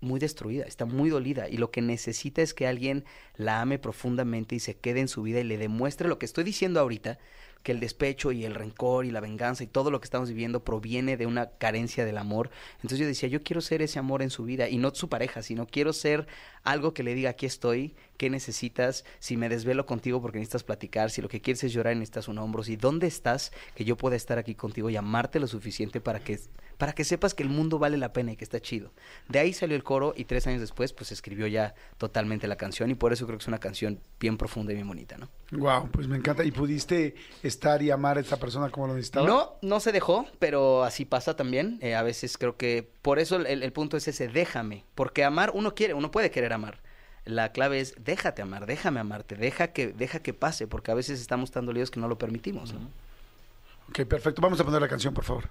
muy 0.00 0.20
destruida, 0.20 0.64
está 0.64 0.84
muy 0.84 1.10
dolida 1.10 1.48
y 1.48 1.56
lo 1.56 1.70
que 1.70 1.82
necesita 1.82 2.42
es 2.42 2.54
que 2.54 2.66
alguien 2.66 3.04
la 3.34 3.60
ame 3.60 3.78
profundamente 3.78 4.54
y 4.54 4.60
se 4.60 4.76
quede 4.76 5.00
en 5.00 5.08
su 5.08 5.22
vida 5.22 5.40
y 5.40 5.44
le 5.44 5.58
demuestre 5.58 6.08
lo 6.08 6.18
que 6.18 6.26
estoy 6.26 6.44
diciendo 6.44 6.80
ahorita, 6.80 7.18
que 7.66 7.72
el 7.72 7.80
despecho 7.80 8.30
y 8.30 8.44
el 8.44 8.54
rencor 8.54 9.06
y 9.06 9.10
la 9.10 9.18
venganza 9.18 9.64
y 9.64 9.66
todo 9.66 9.90
lo 9.90 9.98
que 10.00 10.04
estamos 10.04 10.28
viviendo 10.28 10.62
proviene 10.62 11.16
de 11.16 11.26
una 11.26 11.50
carencia 11.58 12.04
del 12.04 12.16
amor. 12.16 12.50
Entonces 12.76 13.00
yo 13.00 13.06
decía, 13.08 13.28
yo 13.28 13.42
quiero 13.42 13.60
ser 13.60 13.82
ese 13.82 13.98
amor 13.98 14.22
en 14.22 14.30
su 14.30 14.44
vida 14.44 14.68
y 14.68 14.78
no 14.78 14.94
su 14.94 15.08
pareja, 15.08 15.42
sino 15.42 15.66
quiero 15.66 15.92
ser 15.92 16.28
algo 16.62 16.94
que 16.94 17.02
le 17.02 17.16
diga, 17.16 17.30
aquí 17.30 17.44
estoy, 17.44 17.96
qué 18.16 18.30
necesitas, 18.30 19.04
si 19.18 19.36
me 19.36 19.48
desvelo 19.48 19.86
contigo 19.86 20.20
porque 20.20 20.38
necesitas 20.38 20.64
platicar, 20.64 21.10
si 21.10 21.22
lo 21.22 21.28
que 21.28 21.40
quieres 21.40 21.62
es 21.64 21.72
llorar 21.72 21.94
y 21.94 21.98
necesitas 21.98 22.28
un 22.28 22.38
hombro, 22.38 22.62
si 22.62 22.76
dónde 22.76 23.06
estás, 23.06 23.52
que 23.74 23.84
yo 23.84 23.96
pueda 23.96 24.16
estar 24.16 24.38
aquí 24.38 24.54
contigo 24.54 24.90
y 24.90 24.96
amarte 24.96 25.40
lo 25.40 25.46
suficiente 25.46 26.00
para 26.00 26.20
que, 26.20 26.38
para 26.78 26.92
que 26.92 27.04
sepas 27.04 27.34
que 27.34 27.42
el 27.42 27.48
mundo 27.48 27.78
vale 27.78 27.96
la 27.96 28.12
pena 28.12 28.32
y 28.32 28.36
que 28.36 28.44
está 28.44 28.60
chido. 28.60 28.92
De 29.28 29.38
ahí 29.38 29.52
salió 29.52 29.76
el 29.76 29.82
coro 29.82 30.14
y 30.16 30.24
tres 30.24 30.46
años 30.46 30.60
después 30.60 30.92
pues 30.92 31.12
escribió 31.12 31.46
ya 31.46 31.74
totalmente 31.98 32.48
la 32.48 32.56
canción 32.56 32.90
y 32.90 32.94
por 32.94 33.12
eso 33.12 33.26
creo 33.26 33.38
que 33.38 33.42
es 33.42 33.48
una 33.48 33.58
canción 33.58 34.00
bien 34.18 34.36
profunda 34.36 34.72
y 34.72 34.76
bien 34.76 34.88
bonita, 34.88 35.16
¿no? 35.16 35.28
Wow, 35.52 35.90
pues 35.90 36.08
me 36.08 36.16
encanta. 36.16 36.44
¿Y 36.44 36.50
pudiste 36.50 37.14
estar 37.42 37.82
y 37.82 37.90
amar 37.90 38.18
a 38.18 38.20
esta 38.20 38.36
persona 38.36 38.70
como 38.70 38.88
lo 38.88 38.94
necesitaba? 38.94 39.26
No, 39.26 39.54
no 39.62 39.80
se 39.80 39.92
dejó, 39.92 40.26
pero 40.38 40.84
así 40.84 41.04
pasa 41.04 41.36
también. 41.36 41.78
Eh, 41.82 41.94
a 41.94 42.02
veces 42.02 42.36
creo 42.36 42.56
que 42.56 42.90
por 43.02 43.18
eso 43.18 43.36
el, 43.36 43.62
el 43.62 43.72
punto 43.72 43.96
es 43.96 44.08
ese, 44.08 44.28
déjame. 44.28 44.84
Porque 44.94 45.24
amar, 45.24 45.52
uno 45.54 45.74
quiere, 45.74 45.94
uno 45.94 46.10
puede 46.10 46.30
querer 46.30 46.52
amar. 46.52 46.80
La 47.26 47.52
clave 47.52 47.80
es 47.80 47.94
déjate 47.98 48.40
amar, 48.40 48.66
déjame 48.66 49.00
amarte, 49.00 49.34
deja 49.34 49.68
que, 49.68 49.88
deja 49.88 50.20
que 50.20 50.32
pase, 50.32 50.66
porque 50.66 50.92
a 50.92 50.94
veces 50.94 51.20
estamos 51.20 51.50
tan 51.50 51.66
dolidos 51.66 51.90
que 51.90 52.00
no 52.00 52.08
lo 52.08 52.16
permitimos. 52.16 52.72
¿no? 52.72 52.80
Ok, 53.90 54.06
perfecto. 54.06 54.40
Vamos 54.40 54.60
a 54.60 54.64
poner 54.64 54.80
la 54.80 54.88
canción, 54.88 55.12
por 55.12 55.24
favor. 55.24 55.50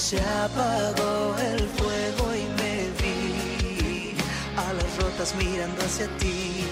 Se 0.00 0.18
apagó 0.18 1.36
el 1.38 1.68
fuego 1.68 2.34
y 2.34 2.44
me 2.60 2.88
vi 3.02 4.14
a 4.56 4.72
las 4.72 4.96
rotas 4.96 5.34
mirando 5.36 5.84
hacia 5.84 6.08
ti. 6.16 6.64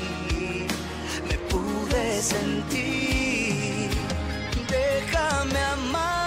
Me 1.28 1.36
pude 1.50 2.22
sentir. 2.22 3.90
Déjame 4.70 5.60
amarte 5.60 6.17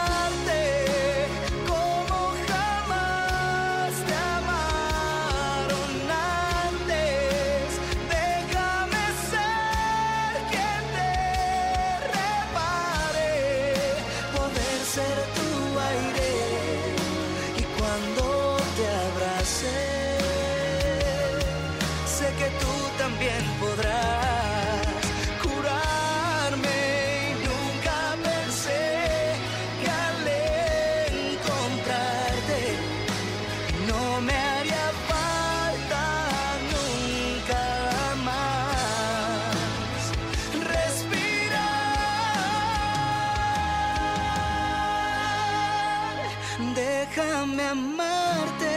Déjame 47.52 47.68
amarte 47.68 48.71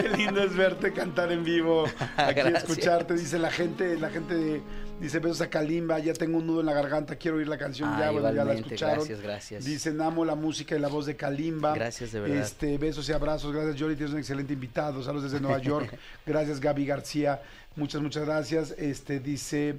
qué 0.00 0.08
lindo 0.16 0.42
es 0.42 0.56
verte 0.56 0.92
cantar 0.92 1.32
en 1.32 1.44
vivo. 1.44 1.84
Aquí 2.16 2.34
Gracias. 2.40 2.64
escucharte, 2.64 3.14
dice 3.14 3.38
la 3.38 3.50
gente, 3.50 3.98
la 3.98 4.10
gente 4.10 4.62
dice 5.00 5.18
besos 5.18 5.40
a 5.40 5.48
Kalimba, 5.50 5.98
ya 5.98 6.12
tengo 6.12 6.38
un 6.38 6.46
nudo 6.46 6.60
en 6.60 6.66
la 6.66 6.72
garganta, 6.74 7.16
quiero 7.16 7.38
oír 7.38 7.48
la 7.48 7.56
canción 7.58 7.88
ya, 7.98 8.08
Ah, 8.08 8.10
bueno, 8.10 8.32
ya 8.32 8.44
la 8.44 8.54
escucharon. 8.54 8.96
gracias, 8.96 9.20
gracias. 9.20 9.64
Dicen 9.64 10.00
amo 10.00 10.24
la 10.24 10.34
música 10.34 10.76
y 10.76 10.78
la 10.78 10.88
voz 10.88 11.06
de 11.06 11.16
Kalimba. 11.16 11.74
Gracias, 11.74 12.12
de 12.12 12.20
verdad. 12.20 12.38
Este, 12.38 12.76
besos 12.78 13.08
y 13.08 13.12
abrazos, 13.12 13.52
gracias 13.52 13.76
Jory, 13.80 13.96
tienes 13.96 14.12
un 14.12 14.18
excelente 14.20 14.52
invitado. 14.52 15.02
Saludos 15.02 15.30
desde 15.30 15.40
Nueva 15.40 15.58
York. 15.58 15.96
gracias 16.26 16.60
Gaby 16.60 16.86
García. 16.86 17.40
Muchas, 17.76 18.02
muchas 18.02 18.24
gracias. 18.24 18.74
Este 18.76 19.20
dice, 19.20 19.78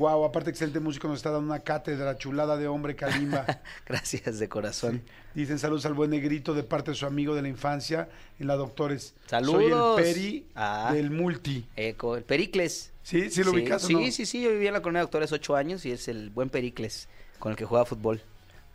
wow, 0.00 0.24
aparte 0.24 0.48
excelente 0.50 0.80
músico, 0.80 1.06
nos 1.08 1.18
está 1.18 1.30
dando 1.30 1.46
una 1.46 1.60
cátedra 1.60 2.16
chulada 2.16 2.56
de 2.56 2.66
hombre 2.66 2.96
Kalimba. 2.96 3.44
Gracias 3.86 4.38
de 4.38 4.48
corazón. 4.48 5.02
Dicen 5.34 5.58
saludos 5.58 5.84
al 5.86 5.94
buen 5.94 6.10
negrito 6.10 6.54
de 6.54 6.62
parte 6.62 6.90
de 6.92 6.96
su 6.96 7.04
amigo 7.06 7.34
de 7.34 7.42
la 7.42 7.48
infancia 7.48 8.08
en 8.38 8.46
la 8.46 8.56
Doctores. 8.56 9.14
Saludos. 9.26 9.60
Soy 9.96 10.02
el 10.08 10.14
Peri 10.14 10.46
Ah. 10.54 10.90
del 10.92 11.10
Multi. 11.10 11.66
Eco, 11.76 12.16
el 12.16 12.24
Pericles. 12.24 12.92
¿Sí? 13.02 13.30
¿Sí 13.30 13.44
lo 13.44 13.52
ubicas 13.52 13.84
o 13.84 13.86
Sí, 13.86 13.94
no? 13.94 14.10
sí, 14.10 14.26
sí, 14.26 14.42
yo 14.42 14.50
vivía 14.50 14.68
en 14.68 14.74
la 14.74 14.82
colonia 14.82 15.00
de 15.00 15.04
doctores 15.04 15.30
ocho 15.32 15.54
años 15.54 15.84
y 15.86 15.92
es 15.92 16.08
el 16.08 16.30
buen 16.30 16.48
Pericles 16.50 17.08
con 17.38 17.52
el 17.52 17.56
que 17.58 17.64
juega 17.64 17.84
fútbol. 17.84 18.22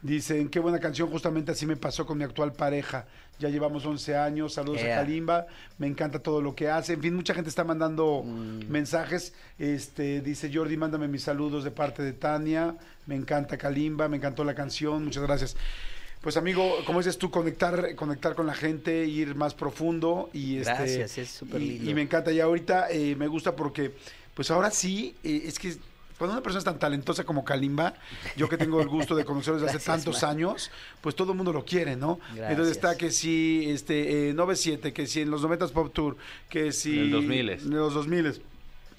Dicen, 0.05 0.49
qué 0.49 0.59
buena 0.59 0.79
canción, 0.79 1.09
justamente 1.09 1.51
así 1.51 1.65
me 1.65 1.75
pasó 1.77 2.05
con 2.05 2.19
mi 2.19 2.23
actual 2.23 2.53
pareja. 2.53 3.07
Ya 3.39 3.49
llevamos 3.49 3.85
11 3.87 4.15
años, 4.15 4.53
saludos 4.53 4.83
a 4.83 4.85
Kalimba, 4.97 5.47
me 5.79 5.87
encanta 5.87 6.19
todo 6.19 6.41
lo 6.43 6.53
que 6.53 6.69
hace. 6.69 6.93
En 6.93 7.01
fin, 7.01 7.15
mucha 7.15 7.33
gente 7.33 7.49
está 7.49 7.63
mandando 7.63 8.21
Mm. 8.23 8.69
mensajes. 8.69 9.33
Este, 9.57 10.21
dice 10.21 10.51
Jordi, 10.53 10.77
mándame 10.77 11.07
mis 11.07 11.23
saludos 11.23 11.63
de 11.63 11.71
parte 11.71 12.03
de 12.03 12.13
Tania. 12.13 12.75
Me 13.07 13.15
encanta 13.15 13.57
Kalimba, 13.57 14.07
me 14.07 14.17
encantó 14.17 14.43
la 14.43 14.53
canción, 14.53 15.05
muchas 15.05 15.23
gracias. 15.23 15.57
Pues 16.21 16.37
amigo, 16.37 16.71
como 16.85 16.99
dices 16.99 17.17
tú, 17.17 17.31
conectar, 17.31 17.95
conectar 17.95 18.35
con 18.35 18.45
la 18.45 18.53
gente, 18.53 19.05
ir 19.05 19.33
más 19.33 19.55
profundo 19.55 20.29
y 20.33 20.57
este, 20.57 20.71
Gracias, 20.71 21.17
es 21.17 21.29
súper 21.29 21.61
y- 21.63 21.69
lindo. 21.79 21.89
Y 21.89 21.93
me 21.95 22.03
encanta. 22.03 22.31
Y 22.31 22.39
ahorita 22.39 22.91
eh, 22.91 23.15
me 23.15 23.25
gusta 23.27 23.55
porque, 23.55 23.91
pues 24.35 24.51
ahora 24.51 24.69
sí, 24.69 25.15
eh, 25.23 25.43
es 25.45 25.57
que 25.57 25.75
cuando 26.17 26.33
una 26.33 26.41
persona 26.41 26.59
es 26.59 26.65
tan 26.65 26.79
talentosa 26.79 27.23
como 27.23 27.43
Kalimba, 27.43 27.93
yo 28.37 28.47
que 28.47 28.57
tengo 28.57 28.81
el 28.81 28.87
gusto 28.87 29.15
de 29.15 29.25
conocerlo 29.25 29.59
desde 29.59 29.75
hace 29.75 29.85
tantos 29.85 30.21
man. 30.21 30.31
años, 30.31 30.71
pues 31.01 31.15
todo 31.15 31.31
el 31.31 31.37
mundo 31.37 31.51
lo 31.51 31.65
quiere, 31.65 31.95
¿no? 31.95 32.19
Gracias. 32.27 32.51
Entonces 32.51 32.75
está 32.77 32.97
que 32.97 33.11
si 33.11 33.69
este 33.69 34.29
eh, 34.29 34.33
97, 34.33 34.93
que 34.93 35.07
si 35.07 35.21
en 35.21 35.31
los 35.31 35.41
90 35.41 35.67
Pop 35.69 35.93
Tour, 35.93 36.17
que 36.49 36.71
si 36.71 36.97
En 36.97 37.03
el 37.05 37.11
2000. 37.11 37.49
en 37.49 37.69
los 37.71 37.93
2000 37.93 38.41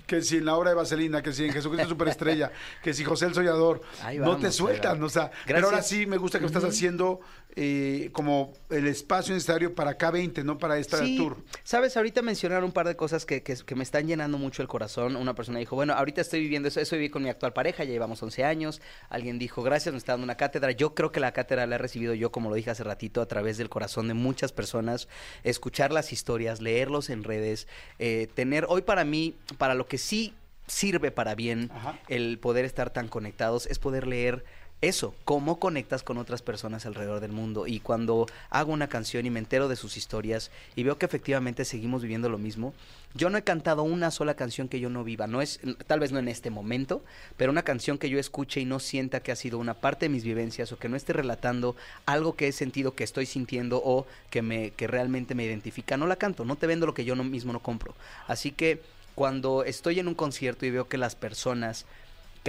que 0.07 0.23
si 0.23 0.37
en 0.37 0.45
la 0.45 0.57
obra 0.57 0.71
de 0.71 0.77
Vaselina, 0.77 1.21
que 1.23 1.33
si 1.33 1.45
en 1.45 1.53
Jesucristo 1.53 1.89
Superestrella, 1.89 2.53
que 2.83 2.95
si 2.95 3.05
José 3.05 3.27
el 3.27 3.35
Sollador, 3.35 3.83
Ahí 4.03 4.19
no 4.19 4.37
te 4.37 4.53
sueltan, 4.53 5.03
o 5.03 5.09
sea, 5.09 5.31
pero 5.47 5.67
ahora 5.67 5.83
sí 5.83 6.07
me 6.07 6.17
gusta 6.17 6.39
que 6.39 6.47
estás 6.47 6.65
haciendo 6.65 7.21
eh, 7.59 8.11
como 8.13 8.53
el 8.69 8.87
espacio 8.87 9.33
necesario 9.35 9.75
para 9.75 9.97
K20, 9.97 10.45
no 10.45 10.59
para 10.59 10.79
esta 10.79 10.99
Sí, 10.99 11.17
tour. 11.17 11.39
sabes, 11.65 11.97
ahorita 11.97 12.21
mencionaron 12.21 12.65
un 12.65 12.73
par 12.73 12.87
de 12.87 12.97
cosas 12.97 13.25
que, 13.25 13.43
que- 13.43 13.57
que 13.57 13.75
me 13.75 13.83
están 13.83 14.07
llenando 14.07 14.37
mucho 14.37 14.61
el 14.61 14.69
corazón. 14.69 15.17
Una 15.17 15.35
persona 15.35 15.59
dijo, 15.59 15.75
bueno, 15.75 15.95
ahorita 15.95 16.21
estoy 16.21 16.41
viviendo 16.41 16.69
eso, 16.69 16.81
eso 16.81 16.97
viví 16.97 17.09
con 17.09 17.23
mi 17.23 17.31
actual 17.31 17.55
pareja, 17.55 17.83
ya 17.85 17.93
llevamos 17.93 18.23
11 18.23 18.45
años. 18.45 18.83
Alguien 19.09 19.39
dijo, 19.39 19.63
gracias, 19.63 19.93
me 19.93 19.97
está 19.99 20.13
dando 20.13 20.25
una 20.25 20.37
cátedra. 20.37 20.71
Yo 20.73 20.95
creo 20.95 21.13
que 21.13 21.19
la 21.21 21.33
cátedra 21.33 21.67
la 21.67 21.77
he 21.77 21.79
recibido 21.79 22.13
yo, 22.13 22.31
como 22.31 22.51
lo 22.51 22.57
dije 22.57 22.71
hace 22.71 22.85
ratito, 22.85 23.23
a 23.23 23.27
través 23.27 23.57
del 23.57 23.71
corazón 23.71 24.09
de 24.09 24.15
muchas 24.15 24.53
personas. 24.53 25.09
Escuchar 25.43 25.93
las 25.93 26.13
historias, 26.13 26.61
leerlos 26.61 27.09
en 27.09 27.25
redes, 27.25 27.69
eh, 27.99 28.29
tener, 28.35 28.67
hoy 28.69 28.83
para 28.83 29.05
mí, 29.07 29.35
para 29.57 29.75
lo 29.75 29.87
que 29.87 29.97
sí 29.97 30.35
sirve 30.67 31.11
para 31.13 31.35
bien 31.37 31.71
Ajá. 31.73 31.99
el 32.09 32.39
poder 32.39 32.65
estar 32.65 32.91
tan 32.91 33.09
conectados, 33.09 33.67
es 33.67 33.79
poder 33.79 34.07
leer 34.07 34.45
eso, 34.83 35.15
cómo 35.25 35.59
conectas 35.59 36.03
con 36.03 36.19
otras 36.19 36.43
personas 36.43 36.85
alrededor 36.85 37.21
del 37.21 37.33
mundo. 37.33 37.67
Y 37.67 37.81
cuando 37.81 38.27
hago 38.51 38.73
una 38.73 38.89
canción 38.89 39.25
y 39.25 39.31
me 39.31 39.39
entero 39.39 39.69
de 39.69 39.77
sus 39.77 39.97
historias 39.97 40.51
y 40.75 40.83
veo 40.83 40.99
que 40.99 41.07
efectivamente 41.07 41.65
seguimos 41.65 42.03
viviendo 42.03 42.29
lo 42.29 42.37
mismo, 42.37 42.75
yo 43.15 43.31
no 43.31 43.39
he 43.39 43.43
cantado 43.43 43.83
una 43.83 44.11
sola 44.11 44.35
canción 44.35 44.69
que 44.69 44.79
yo 44.79 44.91
no 44.91 45.03
viva. 45.03 45.27
No 45.27 45.41
es, 45.41 45.61
tal 45.87 46.01
vez 46.01 46.13
no 46.13 46.19
en 46.19 46.29
este 46.29 46.51
momento, 46.51 47.03
pero 47.39 47.51
una 47.51 47.63
canción 47.63 47.97
que 47.97 48.11
yo 48.11 48.19
escuche 48.19 48.61
y 48.61 48.67
no 48.67 48.79
sienta 48.79 49.21
que 49.21 49.33
ha 49.33 49.37
sido 49.37 49.59
una 49.59 49.75
parte 49.75 50.07
de 50.07 50.11
mis 50.11 50.25
vivencias 50.25 50.71
o 50.73 50.79
que 50.79 50.91
no 50.91 50.97
esté 50.97 51.15
relatando 51.15 51.75
algo 52.05 52.37
que 52.37 52.49
he 52.49 52.53
sentido, 52.53 52.95
que 52.95 53.05
estoy 53.05 53.25
sintiendo 53.25 53.81
o 53.83 54.07
que 54.29 54.43
me, 54.43 54.73
que 54.73 54.87
realmente 54.87 55.35
me 55.35 55.45
identifica, 55.45 55.97
no 55.97 56.07
la 56.07 56.17
canto. 56.17 56.45
No 56.45 56.57
te 56.57 56.67
vendo 56.67 56.85
lo 56.85 56.93
que 56.93 57.07
yo 57.07 57.17
mismo 57.17 57.55
no 57.55 57.61
compro. 57.61 57.95
Así 58.29 58.51
que 58.51 58.83
cuando 59.15 59.65
estoy 59.65 59.99
en 59.99 60.09
un 60.09 60.15
concierto 60.15 60.67
y 60.67 60.71
veo 60.71 60.87
que 60.87 60.99
las 60.99 61.15
personas 61.15 61.87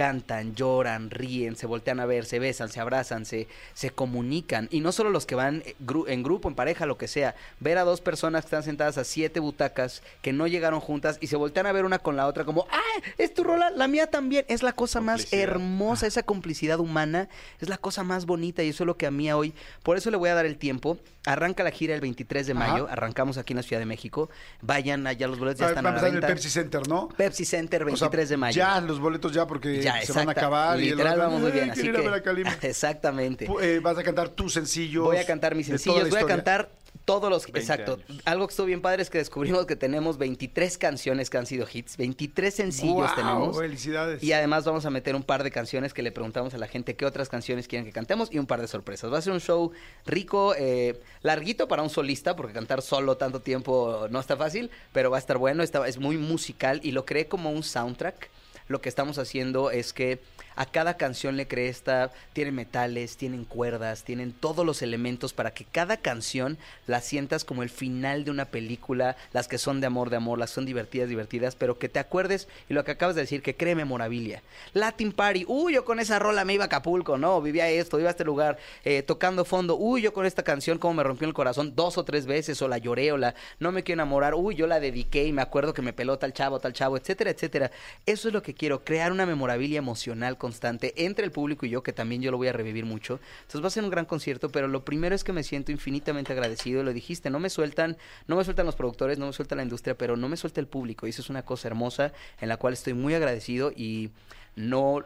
cantan, 0.02 0.54
lloran, 0.54 1.10
ríen, 1.10 1.56
se 1.56 1.66
voltean 1.66 1.98
a 1.98 2.06
ver, 2.06 2.24
se 2.24 2.38
besan, 2.38 2.68
se 2.68 2.78
abrazan, 2.78 3.24
se, 3.24 3.48
se 3.74 3.90
comunican. 3.90 4.68
Y 4.70 4.78
no 4.78 4.92
solo 4.92 5.10
los 5.10 5.26
que 5.26 5.34
van 5.34 5.64
eh, 5.66 5.74
gru- 5.84 6.04
en 6.06 6.22
grupo, 6.22 6.48
en 6.48 6.54
pareja, 6.54 6.86
lo 6.86 6.96
que 6.96 7.08
sea. 7.08 7.34
Ver 7.58 7.78
a 7.78 7.82
dos 7.82 8.00
personas 8.00 8.44
que 8.44 8.46
están 8.46 8.62
sentadas 8.62 8.96
a 8.96 9.02
siete 9.02 9.40
butacas 9.40 10.04
que 10.22 10.32
no 10.32 10.46
llegaron 10.46 10.78
juntas 10.78 11.18
y 11.20 11.26
se 11.26 11.34
voltean 11.34 11.66
a 11.66 11.72
ver 11.72 11.84
una 11.84 11.98
con 11.98 12.14
la 12.14 12.28
otra 12.28 12.44
como, 12.44 12.68
¡ah! 12.70 13.02
Es 13.18 13.34
tu 13.34 13.42
rola, 13.42 13.70
la 13.70 13.88
mía 13.88 14.06
también. 14.08 14.44
Es 14.48 14.62
la 14.62 14.72
cosa 14.72 15.00
más 15.00 15.32
hermosa, 15.32 16.06
esa 16.06 16.22
complicidad 16.22 16.78
humana. 16.78 17.28
Es 17.60 17.68
la 17.68 17.76
cosa 17.78 18.04
más 18.04 18.24
bonita 18.24 18.62
y 18.62 18.68
eso 18.68 18.84
es 18.84 18.86
lo 18.86 18.96
que 18.96 19.06
a 19.06 19.10
mí 19.10 19.32
hoy. 19.32 19.52
Por 19.82 19.96
eso 19.96 20.12
le 20.12 20.16
voy 20.16 20.28
a 20.30 20.34
dar 20.36 20.46
el 20.46 20.58
tiempo. 20.58 20.96
Arranca 21.26 21.64
la 21.64 21.72
gira 21.72 21.94
el 21.96 22.00
23 22.00 22.46
de 22.46 22.52
Ajá. 22.52 22.68
mayo. 22.68 22.86
Arrancamos 22.88 23.36
aquí 23.36 23.52
en 23.52 23.56
la 23.56 23.62
Ciudad 23.64 23.80
de 23.80 23.86
México. 23.86 24.30
Vayan 24.62 25.08
allá, 25.08 25.26
los 25.26 25.40
boletos 25.40 25.58
ya 25.60 25.68
están 25.70 25.84
a 25.86 25.90
a 25.90 25.92
la 25.94 25.98
en 25.98 26.04
el 26.06 26.12
venta. 26.12 26.28
Pepsi 26.28 26.48
Center, 26.50 26.86
¿no? 26.88 27.08
Pepsi 27.08 27.44
Center, 27.44 27.82
O 27.82 27.96
sea, 27.96 28.08
23 28.08 28.28
de 28.28 28.36
mayo. 28.36 28.56
Ya, 28.56 28.80
los 28.80 29.00
boletos 29.00 29.32
ya 29.32 29.44
porque 29.46 29.82
Ya, 29.82 29.87
se 30.04 30.12
van 30.12 30.28
a 30.28 30.32
acabar. 30.32 30.78
y 30.80 30.84
el 30.84 30.90
Literal, 30.90 31.18
rato, 31.18 31.28
vamos 31.30 31.42
muy 31.42 31.50
bien. 31.52 31.64
"Ay, 31.64 31.70
Así 31.70 31.88
a 31.88 31.92
que, 31.92 31.98
ver 32.00 32.14
a 32.14 32.22
Kalimba". 32.22 32.56
exactamente. 32.62 33.48
Eh, 33.62 33.80
vas 33.82 33.98
a 33.98 34.02
cantar 34.04 34.28
tus 34.30 34.52
sencillos. 34.54 35.04
Voy 35.04 35.16
a 35.16 35.26
cantar 35.26 35.54
mis 35.54 35.66
sencillos, 35.66 36.08
voy 36.10 36.20
a 36.20 36.26
cantar 36.26 36.70
todos 37.04 37.30
los... 37.30 37.44
20 37.44 37.58
Exacto. 37.60 37.98
años. 38.08 38.22
Algo 38.26 38.46
que 38.46 38.50
estuvo 38.52 38.66
bien 38.66 38.82
padre 38.82 39.00
es 39.02 39.08
que 39.08 39.16
descubrimos 39.16 39.64
que 39.64 39.76
tenemos 39.76 40.18
23 40.18 40.76
canciones 40.76 41.30
que 41.30 41.38
han 41.38 41.46
sido 41.46 41.66
hits. 41.72 41.96
23 41.96 42.52
sencillos 42.54 42.94
¡Guau! 42.96 43.14
tenemos. 43.14 43.56
Felicidades. 43.58 44.22
Y 44.22 44.32
además 44.34 44.64
vamos 44.66 44.84
a 44.84 44.90
meter 44.90 45.16
un 45.16 45.22
par 45.22 45.42
de 45.42 45.50
canciones 45.50 45.94
que 45.94 46.02
le 46.02 46.12
preguntamos 46.12 46.52
a 46.52 46.58
la 46.58 46.66
gente 46.66 46.96
qué 46.96 47.06
otras 47.06 47.30
canciones 47.30 47.66
quieren 47.66 47.86
que 47.86 47.92
cantemos 47.92 48.28
y 48.30 48.38
un 48.38 48.46
par 48.46 48.60
de 48.60 48.68
sorpresas. 48.68 49.10
Va 49.10 49.18
a 49.18 49.22
ser 49.22 49.32
un 49.32 49.40
show 49.40 49.72
rico, 50.04 50.54
eh, 50.58 51.00
larguito 51.22 51.66
para 51.66 51.82
un 51.82 51.88
solista, 51.90 52.36
porque 52.36 52.52
cantar 52.52 52.82
solo 52.82 53.16
tanto 53.16 53.40
tiempo 53.40 54.06
no 54.10 54.20
está 54.20 54.36
fácil, 54.36 54.70
pero 54.92 55.10
va 55.10 55.16
a 55.16 55.20
estar 55.20 55.38
bueno, 55.38 55.62
está- 55.62 55.86
es 55.88 55.96
muy 55.98 56.18
musical 56.18 56.80
y 56.82 56.92
lo 56.92 57.06
creé 57.06 57.26
como 57.26 57.50
un 57.50 57.62
soundtrack. 57.62 58.28
Lo 58.68 58.80
que 58.80 58.88
estamos 58.88 59.18
haciendo 59.18 59.70
es 59.70 59.92
que 59.92 60.20
a 60.58 60.66
cada 60.66 60.96
canción 60.96 61.36
le 61.36 61.46
creé 61.46 61.68
esta, 61.68 62.10
tienen 62.32 62.54
metales, 62.54 63.16
tienen 63.16 63.44
cuerdas, 63.44 64.02
tienen 64.02 64.32
todos 64.32 64.66
los 64.66 64.82
elementos 64.82 65.32
para 65.32 65.52
que 65.52 65.64
cada 65.64 65.98
canción 65.98 66.58
la 66.86 67.00
sientas 67.00 67.44
como 67.44 67.62
el 67.62 67.70
final 67.70 68.24
de 68.24 68.32
una 68.32 68.46
película, 68.46 69.16
las 69.32 69.46
que 69.46 69.56
son 69.56 69.80
de 69.80 69.86
amor, 69.86 70.10
de 70.10 70.16
amor, 70.16 70.38
las 70.38 70.50
que 70.50 70.56
son 70.56 70.66
divertidas, 70.66 71.08
divertidas, 71.08 71.54
pero 71.54 71.78
que 71.78 71.88
te 71.88 72.00
acuerdes 72.00 72.48
y 72.68 72.74
lo 72.74 72.84
que 72.84 72.90
acabas 72.90 73.14
de 73.14 73.20
decir, 73.20 73.40
que 73.40 73.56
cree 73.56 73.76
memorabilia. 73.76 74.42
Latin 74.74 75.12
Party, 75.12 75.44
uy, 75.46 75.74
yo 75.74 75.84
con 75.84 76.00
esa 76.00 76.18
rola 76.18 76.44
me 76.44 76.54
iba 76.54 76.64
a 76.64 76.66
Acapulco, 76.66 77.16
no, 77.16 77.40
vivía 77.40 77.68
esto, 77.68 78.00
iba 78.00 78.08
a 78.08 78.10
este 78.10 78.24
lugar, 78.24 78.58
eh, 78.84 79.02
tocando 79.02 79.44
fondo, 79.44 79.76
uy, 79.76 80.02
yo 80.02 80.12
con 80.12 80.26
esta 80.26 80.42
canción 80.42 80.78
como 80.78 80.94
me 80.94 81.04
rompió 81.04 81.28
el 81.28 81.34
corazón 81.34 81.76
dos 81.76 81.98
o 81.98 82.04
tres 82.04 82.26
veces, 82.26 82.60
o 82.62 82.66
la 82.66 82.78
lloré, 82.78 83.12
o 83.12 83.16
la 83.16 83.36
no 83.60 83.70
me 83.70 83.84
quiero 83.84 84.02
enamorar, 84.02 84.34
uy, 84.34 84.56
yo 84.56 84.66
la 84.66 84.80
dediqué 84.80 85.24
y 85.24 85.32
me 85.32 85.40
acuerdo 85.40 85.72
que 85.72 85.82
me 85.82 85.92
peló 85.92 86.18
tal 86.18 86.32
chavo, 86.32 86.58
tal 86.58 86.72
chavo, 86.72 86.96
etcétera, 86.96 87.30
etcétera. 87.30 87.70
Eso 88.04 88.26
es 88.28 88.34
lo 88.34 88.42
que 88.42 88.54
quiero, 88.58 88.84
crear 88.84 89.12
una 89.12 89.24
memorabilia 89.24 89.78
emocional 89.78 90.36
constante 90.36 90.92
entre 90.96 91.24
el 91.24 91.30
público 91.30 91.64
y 91.64 91.70
yo, 91.70 91.82
que 91.82 91.94
también 91.94 92.20
yo 92.20 92.30
lo 92.30 92.36
voy 92.36 92.48
a 92.48 92.52
revivir 92.52 92.84
mucho. 92.84 93.20
Entonces 93.40 93.62
va 93.62 93.68
a 93.68 93.70
ser 93.70 93.84
un 93.84 93.90
gran 93.90 94.04
concierto, 94.04 94.50
pero 94.50 94.68
lo 94.68 94.84
primero 94.84 95.14
es 95.14 95.24
que 95.24 95.32
me 95.32 95.42
siento 95.42 95.72
infinitamente 95.72 96.32
agradecido, 96.32 96.82
lo 96.82 96.92
dijiste, 96.92 97.30
no 97.30 97.38
me 97.38 97.48
sueltan, 97.48 97.96
no 98.26 98.36
me 98.36 98.44
sueltan 98.44 98.66
los 98.66 98.76
productores, 98.76 99.18
no 99.18 99.26
me 99.26 99.32
suelta 99.32 99.54
la 99.54 99.62
industria, 99.62 99.96
pero 99.96 100.16
no 100.16 100.28
me 100.28 100.36
suelta 100.36 100.60
el 100.60 100.66
público, 100.66 101.06
y 101.06 101.10
eso 101.10 101.22
es 101.22 101.30
una 101.30 101.44
cosa 101.44 101.68
hermosa 101.68 102.12
en 102.40 102.48
la 102.48 102.58
cual 102.58 102.74
estoy 102.74 102.92
muy 102.92 103.14
agradecido 103.14 103.72
y 103.74 104.10
no 104.56 105.04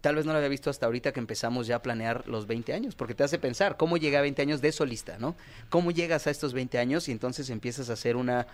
tal 0.00 0.16
vez 0.16 0.26
no 0.26 0.32
lo 0.32 0.38
había 0.38 0.48
visto 0.48 0.70
hasta 0.70 0.86
ahorita 0.86 1.12
que 1.12 1.20
empezamos 1.20 1.66
ya 1.66 1.76
a 1.76 1.82
planear 1.82 2.26
los 2.28 2.46
20 2.46 2.72
años, 2.72 2.94
porque 2.94 3.14
te 3.14 3.24
hace 3.24 3.38
pensar 3.38 3.76
cómo 3.76 3.96
llega 3.96 4.18
a 4.18 4.22
20 4.22 4.42
años 4.42 4.60
de 4.60 4.72
solista, 4.72 5.18
¿no? 5.18 5.36
¿Cómo 5.68 5.90
llegas 5.90 6.26
a 6.26 6.30
estos 6.30 6.52
20 6.52 6.78
años 6.78 7.08
y 7.08 7.12
entonces 7.12 7.50
empiezas 7.50 7.90
a 7.90 7.94
hacer 7.94 8.16
una, 8.16 8.46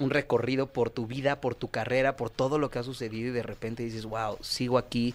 un 0.00 0.10
recorrido 0.10 0.68
por 0.72 0.90
tu 0.90 1.06
vida, 1.06 1.40
por 1.40 1.54
tu 1.54 1.68
carrera, 1.68 2.16
por 2.16 2.30
todo 2.30 2.58
lo 2.58 2.70
que 2.70 2.78
ha 2.78 2.82
sucedido 2.82 3.30
y 3.30 3.32
de 3.32 3.42
repente 3.42 3.82
dices, 3.82 4.04
wow, 4.04 4.38
sigo 4.40 4.78
aquí, 4.78 5.14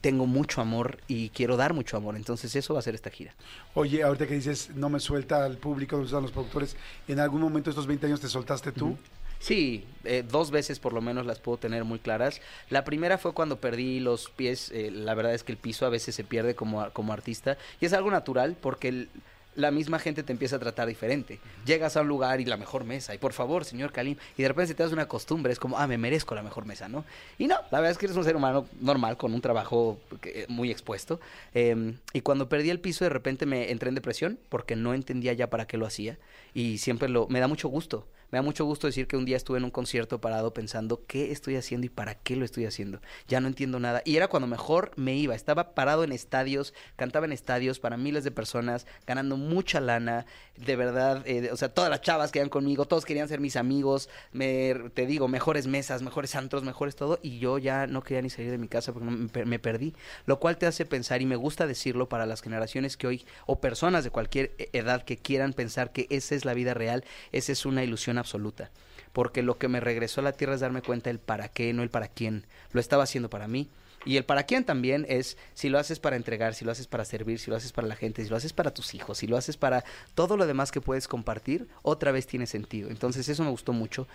tengo 0.00 0.26
mucho 0.26 0.60
amor 0.60 0.98
y 1.08 1.30
quiero 1.30 1.56
dar 1.56 1.74
mucho 1.74 1.96
amor, 1.96 2.16
entonces 2.16 2.54
eso 2.56 2.74
va 2.74 2.80
a 2.80 2.82
ser 2.82 2.94
esta 2.94 3.10
gira. 3.10 3.34
Oye, 3.74 4.02
ahorita 4.02 4.26
que 4.26 4.34
dices, 4.34 4.70
no 4.74 4.88
me 4.88 5.00
suelta 5.00 5.44
al 5.44 5.56
público, 5.56 5.96
no 5.96 6.02
me 6.02 6.08
sueltan 6.08 6.22
los 6.22 6.32
productores, 6.32 6.76
¿en 7.08 7.20
algún 7.20 7.40
momento 7.40 7.70
estos 7.70 7.86
20 7.86 8.06
años 8.06 8.20
te 8.20 8.28
soltaste 8.28 8.72
tú? 8.72 8.96
Sí, 9.40 9.84
eh, 10.04 10.24
dos 10.28 10.50
veces 10.50 10.80
por 10.80 10.92
lo 10.92 11.00
menos 11.00 11.24
las 11.24 11.38
puedo 11.38 11.58
tener 11.58 11.84
muy 11.84 11.98
claras. 12.00 12.40
La 12.70 12.84
primera 12.84 13.18
fue 13.18 13.32
cuando 13.34 13.60
perdí 13.60 14.00
los 14.00 14.30
pies. 14.30 14.70
eh, 14.72 14.90
la 14.90 15.14
verdad 15.14 15.34
es 15.34 15.44
que 15.44 15.52
el 15.52 15.58
piso 15.58 15.86
a 15.86 15.90
veces 15.90 16.14
se 16.14 16.24
pierde 16.24 16.54
como, 16.54 16.90
como 16.90 17.12
artista. 17.12 17.56
Y 17.80 17.86
es 17.86 17.92
algo 17.92 18.10
natural 18.10 18.56
porque 18.60 18.88
el- 18.88 19.08
la 19.54 19.70
misma 19.72 19.98
gente 19.98 20.22
te 20.22 20.32
empieza 20.32 20.56
a 20.56 20.58
tratar 20.60 20.86
diferente. 20.86 21.40
Llegas 21.66 21.96
a 21.96 22.02
un 22.02 22.08
lugar 22.08 22.40
y 22.40 22.44
la 22.44 22.56
mejor 22.56 22.84
mesa. 22.84 23.14
Y 23.14 23.18
por 23.18 23.32
favor, 23.32 23.64
señor 23.64 23.90
Kalim. 23.92 24.16
Y 24.36 24.42
de 24.42 24.48
repente 24.48 24.72
te 24.74 24.82
das 24.84 24.92
una 24.92 25.06
costumbre. 25.08 25.52
Es 25.52 25.58
como, 25.58 25.78
ah, 25.78 25.86
me 25.88 25.98
merezco 25.98 26.34
la 26.36 26.42
mejor 26.44 26.64
mesa, 26.64 26.88
¿no? 26.88 27.04
Y 27.38 27.46
no, 27.48 27.56
la 27.72 27.78
verdad 27.80 27.90
es 27.92 27.98
que 27.98 28.06
eres 28.06 28.16
un 28.16 28.22
ser 28.24 28.36
humano 28.36 28.66
normal 28.80 29.16
con 29.16 29.34
un 29.34 29.40
trabajo 29.40 29.98
que- 30.20 30.46
muy 30.48 30.70
expuesto. 30.70 31.20
Eh, 31.54 31.94
y 32.12 32.20
cuando 32.20 32.48
perdí 32.48 32.70
el 32.70 32.78
piso, 32.80 33.04
de 33.04 33.10
repente 33.10 33.46
me 33.46 33.70
entré 33.72 33.88
en 33.88 33.94
depresión 33.96 34.38
porque 34.48 34.76
no 34.76 34.94
entendía 34.94 35.32
ya 35.32 35.48
para 35.50 35.66
qué 35.66 35.76
lo 35.76 35.86
hacía. 35.86 36.18
Y 36.54 36.78
siempre 36.78 37.08
lo. 37.08 37.26
Me 37.28 37.40
da 37.40 37.48
mucho 37.48 37.68
gusto. 37.68 38.06
Me 38.30 38.38
da 38.38 38.42
mucho 38.42 38.66
gusto 38.66 38.86
decir 38.86 39.06
que 39.06 39.16
un 39.16 39.24
día 39.24 39.38
estuve 39.38 39.56
en 39.56 39.64
un 39.64 39.70
concierto 39.70 40.20
parado 40.20 40.52
pensando 40.52 41.04
qué 41.06 41.32
estoy 41.32 41.56
haciendo 41.56 41.86
y 41.86 41.88
para 41.88 42.14
qué 42.14 42.36
lo 42.36 42.44
estoy 42.44 42.66
haciendo. 42.66 43.00
Ya 43.26 43.40
no 43.40 43.48
entiendo 43.48 43.80
nada. 43.80 44.02
Y 44.04 44.16
era 44.16 44.28
cuando 44.28 44.46
mejor 44.46 44.92
me 44.96 45.16
iba. 45.16 45.34
Estaba 45.34 45.74
parado 45.74 46.04
en 46.04 46.12
estadios, 46.12 46.74
cantaba 46.96 47.24
en 47.24 47.32
estadios 47.32 47.78
para 47.78 47.96
miles 47.96 48.24
de 48.24 48.30
personas, 48.30 48.86
ganando 49.06 49.38
mucha 49.38 49.80
lana. 49.80 50.26
De 50.56 50.76
verdad, 50.76 51.22
eh, 51.26 51.48
o 51.52 51.56
sea, 51.56 51.72
todas 51.72 51.88
las 51.88 52.02
chavas 52.02 52.30
que 52.30 52.40
iban 52.40 52.50
conmigo, 52.50 52.84
todos 52.84 53.06
querían 53.06 53.28
ser 53.28 53.40
mis 53.40 53.56
amigos. 53.56 54.10
Me, 54.32 54.74
te 54.92 55.06
digo, 55.06 55.26
mejores 55.26 55.66
mesas, 55.66 56.02
mejores 56.02 56.34
antros, 56.34 56.64
mejores 56.64 56.96
todo. 56.96 57.20
Y 57.22 57.38
yo 57.38 57.56
ya 57.56 57.86
no 57.86 58.02
quería 58.02 58.20
ni 58.20 58.28
salir 58.28 58.50
de 58.50 58.58
mi 58.58 58.68
casa 58.68 58.92
porque 58.92 59.08
me, 59.08 59.44
me 59.46 59.58
perdí. 59.58 59.94
Lo 60.26 60.38
cual 60.38 60.58
te 60.58 60.66
hace 60.66 60.84
pensar, 60.84 61.22
y 61.22 61.26
me 61.26 61.36
gusta 61.36 61.66
decirlo 61.66 62.10
para 62.10 62.26
las 62.26 62.42
generaciones 62.42 62.98
que 62.98 63.06
hoy, 63.06 63.26
o 63.46 63.60
personas 63.60 64.04
de 64.04 64.10
cualquier 64.10 64.52
e- 64.58 64.68
edad 64.74 65.02
que 65.02 65.16
quieran 65.16 65.54
pensar 65.54 65.92
que 65.92 66.06
esa 66.10 66.34
es 66.34 66.44
la 66.44 66.52
vida 66.52 66.74
real, 66.74 67.04
esa 67.32 67.52
es 67.52 67.64
una 67.64 67.82
ilusión 67.84 68.17
absoluta. 68.18 68.70
Porque 69.12 69.42
lo 69.42 69.58
que 69.58 69.68
me 69.68 69.80
regresó 69.80 70.20
a 70.20 70.24
la 70.24 70.32
tierra 70.32 70.54
es 70.54 70.60
darme 70.60 70.82
cuenta 70.82 71.10
el 71.10 71.18
para 71.18 71.48
qué, 71.48 71.72
no 71.72 71.82
el 71.82 71.90
para 71.90 72.08
quién. 72.08 72.44
Lo 72.72 72.80
estaba 72.80 73.04
haciendo 73.04 73.30
para 73.30 73.48
mí. 73.48 73.68
Y 74.04 74.16
el 74.16 74.24
para 74.24 74.44
quién 74.44 74.64
también 74.64 75.04
es 75.08 75.36
si 75.54 75.68
lo 75.68 75.78
haces 75.78 75.98
para 75.98 76.16
entregar, 76.16 76.54
si 76.54 76.64
lo 76.64 76.72
haces 76.72 76.86
para 76.86 77.04
servir, 77.04 77.38
si 77.38 77.50
lo 77.50 77.56
haces 77.56 77.72
para 77.72 77.88
la 77.88 77.96
gente, 77.96 78.22
si 78.22 78.30
lo 78.30 78.36
haces 78.36 78.52
para 78.52 78.72
tus 78.72 78.94
hijos, 78.94 79.18
si 79.18 79.26
lo 79.26 79.36
haces 79.36 79.56
para 79.56 79.84
todo 80.14 80.36
lo 80.36 80.46
demás 80.46 80.70
que 80.70 80.80
puedes 80.80 81.08
compartir, 81.08 81.68
otra 81.82 82.12
vez 82.12 82.26
tiene 82.26 82.46
sentido. 82.46 82.90
Entonces 82.90 83.28
eso 83.28 83.42
me 83.44 83.50
gustó 83.50 83.72
mucho. 83.72 84.06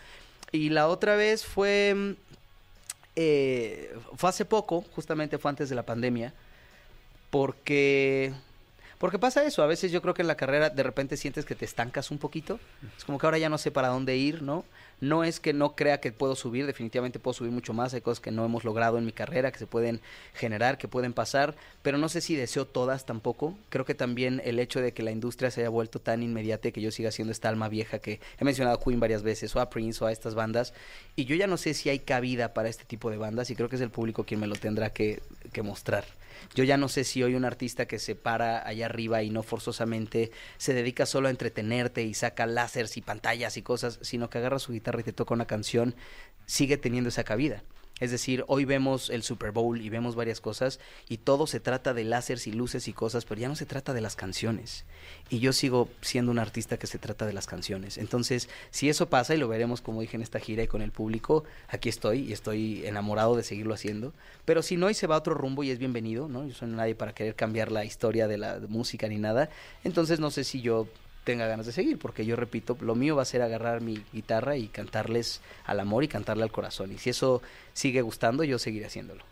Y 0.52 0.70
la 0.70 0.88
otra 0.88 1.16
vez 1.16 1.46
fue, 1.46 2.16
eh, 3.16 3.96
fue 4.16 4.30
hace 4.30 4.46
poco, 4.46 4.86
justamente 4.96 5.38
fue 5.38 5.50
antes 5.50 5.70
de 5.70 5.76
la 5.76 5.86
pandemia, 5.86 6.34
porque 7.30 8.34
porque 9.04 9.20
pasa 9.20 9.44
eso, 9.44 9.62
a 9.62 9.68
veces 9.68 9.92
yo 9.92 10.02
creo 10.02 10.14
que 10.14 10.22
en 10.22 10.30
la 10.30 10.38
carrera 10.38 10.70
de 10.70 10.82
repente 10.82 11.18
sientes 11.18 11.44
que 11.44 11.56
te 11.56 11.66
estancas 11.66 12.10
un 12.10 12.20
poquito, 12.20 12.58
es 12.98 13.04
como 13.04 13.18
que 13.18 13.28
ahora 13.28 13.38
ya 13.38 13.50
no 13.50 13.58
sé 13.58 13.70
para 13.70 13.90
dónde 13.90 14.16
ir, 14.16 14.42
¿no? 14.42 14.64
No 15.02 15.26
es 15.26 15.42
que 15.42 15.52
no 15.52 15.76
crea 15.76 16.00
que 16.00 16.14
puedo 16.14 16.38
subir, 16.38 16.66
definitivamente 16.66 17.20
puedo 17.20 17.34
subir 17.34 17.52
mucho 17.52 17.74
más, 17.74 17.94
hay 17.94 18.00
cosas 18.00 18.22
que 18.22 18.32
no 18.32 18.46
hemos 18.46 18.64
logrado 18.64 18.98
en 18.98 19.06
mi 19.06 19.12
carrera, 19.12 19.52
que 19.52 19.60
se 19.60 19.68
pueden 19.68 20.00
generar, 20.34 20.78
que 20.78 20.88
pueden 20.88 21.12
pasar, 21.12 21.54
pero 21.82 21.98
no 21.98 22.08
sé 22.08 22.22
si 22.22 22.38
deseo 22.38 22.66
todas 22.66 23.06
tampoco. 23.06 23.58
Creo 23.68 23.84
que 23.84 23.94
también 23.94 24.42
el 24.46 24.58
hecho 24.58 24.80
de 24.80 24.94
que 24.94 25.04
la 25.04 25.12
industria 25.12 25.52
se 25.52 25.60
haya 25.60 25.70
vuelto 25.70 26.00
tan 26.00 26.24
inmediata 26.24 26.72
que 26.72 26.80
yo 26.80 26.90
siga 26.90 27.12
siendo 27.12 27.34
esta 27.34 27.50
alma 27.50 27.68
vieja 27.68 28.00
que 28.00 28.22
he 28.40 28.46
mencionado 28.46 28.78
a 28.78 28.82
Queen 28.82 29.02
varias 29.02 29.22
veces, 29.22 29.54
o 29.54 29.60
a 29.60 29.70
Prince, 29.70 30.02
o 30.02 30.08
a 30.08 30.14
estas 30.14 30.34
bandas, 30.34 30.74
y 31.18 31.26
yo 31.26 31.36
ya 31.36 31.48
no 31.48 31.58
sé 31.58 31.74
si 31.74 31.90
hay 31.90 32.00
cabida 32.00 32.54
para 32.54 32.70
este 32.70 32.86
tipo 32.86 33.12
de 33.12 33.18
bandas, 33.18 33.50
y 33.50 33.56
creo 33.58 33.68
que 33.68 33.76
es 33.76 33.82
el 33.82 33.90
público 33.90 34.24
quien 34.24 34.40
me 34.40 34.48
lo 34.48 34.56
tendrá 34.56 34.92
que, 34.92 35.22
que 35.52 35.62
mostrar. 35.62 36.06
Yo 36.56 36.64
ya 36.64 36.78
no 36.78 36.90
sé 36.90 37.04
si 37.04 37.24
hoy 37.24 37.36
un 37.36 37.46
artista 37.46 37.88
que 37.88 38.00
se 38.00 38.16
para 38.16 38.68
allá 38.68 38.86
arriba 38.86 39.24
y 39.24 39.30
no 39.30 39.44
forzosamente 39.44 40.32
se 40.58 40.74
dedica 40.74 41.06
solo 41.06 41.28
a 41.28 41.32
entretenerte 41.32 42.04
y 42.04 42.14
saca 42.14 42.46
láseres 42.46 42.98
y 42.98 43.02
pantallas 43.02 43.58
y 43.58 43.62
cosas, 43.62 44.00
sino 44.02 44.30
que 44.30 44.38
agarra 44.38 44.60
su 44.60 44.72
guitarra 44.72 45.02
y 45.02 45.04
te 45.04 45.14
toca 45.14 45.34
una 45.34 45.48
canción, 45.48 45.96
sigue 46.46 46.78
teniendo 46.78 47.10
esa 47.10 47.24
cabida. 47.24 47.64
Es 48.00 48.12
decir, 48.12 48.44
hoy 48.48 48.66
vemos 48.66 49.10
el 49.10 49.24
Super 49.24 49.52
Bowl 49.52 49.80
y 49.80 49.90
vemos 49.90 50.16
varias 50.16 50.42
cosas 50.42 50.80
y 51.08 51.18
todo 51.18 51.46
se 51.46 51.60
trata 51.60 51.94
de 51.94 52.04
láseres 52.04 52.48
y 52.48 52.52
luces 52.52 52.88
y 52.88 52.94
cosas, 52.94 53.24
pero 53.26 53.40
ya 53.40 53.48
no 53.48 53.56
se 53.56 53.68
trata 53.68 53.94
de 53.94 54.02
las 54.02 54.16
canciones. 54.16 54.84
Y 55.30 55.40
yo 55.40 55.54
sigo 55.54 55.90
siendo 56.02 56.32
un 56.32 56.40
artista 56.40 56.78
que 56.78 56.88
se 56.88 56.98
trata 56.98 57.26
de 57.26 57.34
las 57.34 57.46
canciones. 57.46 57.98
Entonces, 57.98 58.50
si 58.72 58.90
eso 58.90 59.10
pasa 59.10 59.36
y 59.36 59.38
lo 59.38 59.48
veremos 59.48 59.82
como 59.82 60.02
dije 60.02 60.18
en 60.18 60.24
esta 60.24 60.40
gira 60.40 60.64
y 60.64 60.68
con 60.68 60.82
el 60.82 60.92
público, 60.92 61.44
aquí 61.70 61.90
estoy 61.90 62.22
y 62.22 62.34
estoy 62.34 62.86
enamorado 62.86 63.36
de 63.36 63.44
seguirlo 63.44 63.76
haciendo. 63.76 64.12
Pero 64.44 64.64
si 64.64 64.76
no 64.76 64.90
y 64.90 64.96
se 64.96 65.08
va 65.08 65.16
a 65.16 65.20
otro 65.20 65.36
rumbo 65.36 65.64
y 65.64 65.70
es 65.70 65.78
bienvenido, 65.78 66.28
¿no? 66.28 66.48
Yo 66.48 66.54
soy 66.54 66.70
nadie 66.70 66.96
para 66.96 67.14
querer 67.14 67.36
cambiar 67.36 67.72
la 67.72 67.86
historia 67.86 68.28
de 68.28 68.38
la 68.38 68.60
música 68.68 69.08
ni 69.08 69.18
nada. 69.18 69.50
Entonces, 69.84 70.20
no 70.20 70.32
sé 70.32 70.44
si 70.44 70.62
yo 70.62 70.88
tenga 71.24 71.48
ganas 71.48 71.66
de 71.66 71.72
seguir, 71.72 71.98
porque 71.98 72.26
yo 72.26 72.36
repito, 72.36 72.78
lo 72.82 72.96
mío 72.96 73.16
va 73.16 73.22
a 73.22 73.26
ser 73.26 73.42
agarrar 73.42 73.82
mi 73.82 74.04
guitarra 74.12 74.58
y 74.58 74.68
cantarles 74.68 75.42
al 75.66 75.80
amor 75.80 76.04
y 76.04 76.08
cantarle 76.08 76.44
al 76.44 76.52
corazón. 76.52 76.92
Y 76.92 76.98
si 76.98 77.10
eso 77.10 77.42
sigue 77.74 78.02
gustando, 78.02 78.44
yo 78.44 78.60
seguiré 78.60 78.86
haciéndolo. 78.86 79.24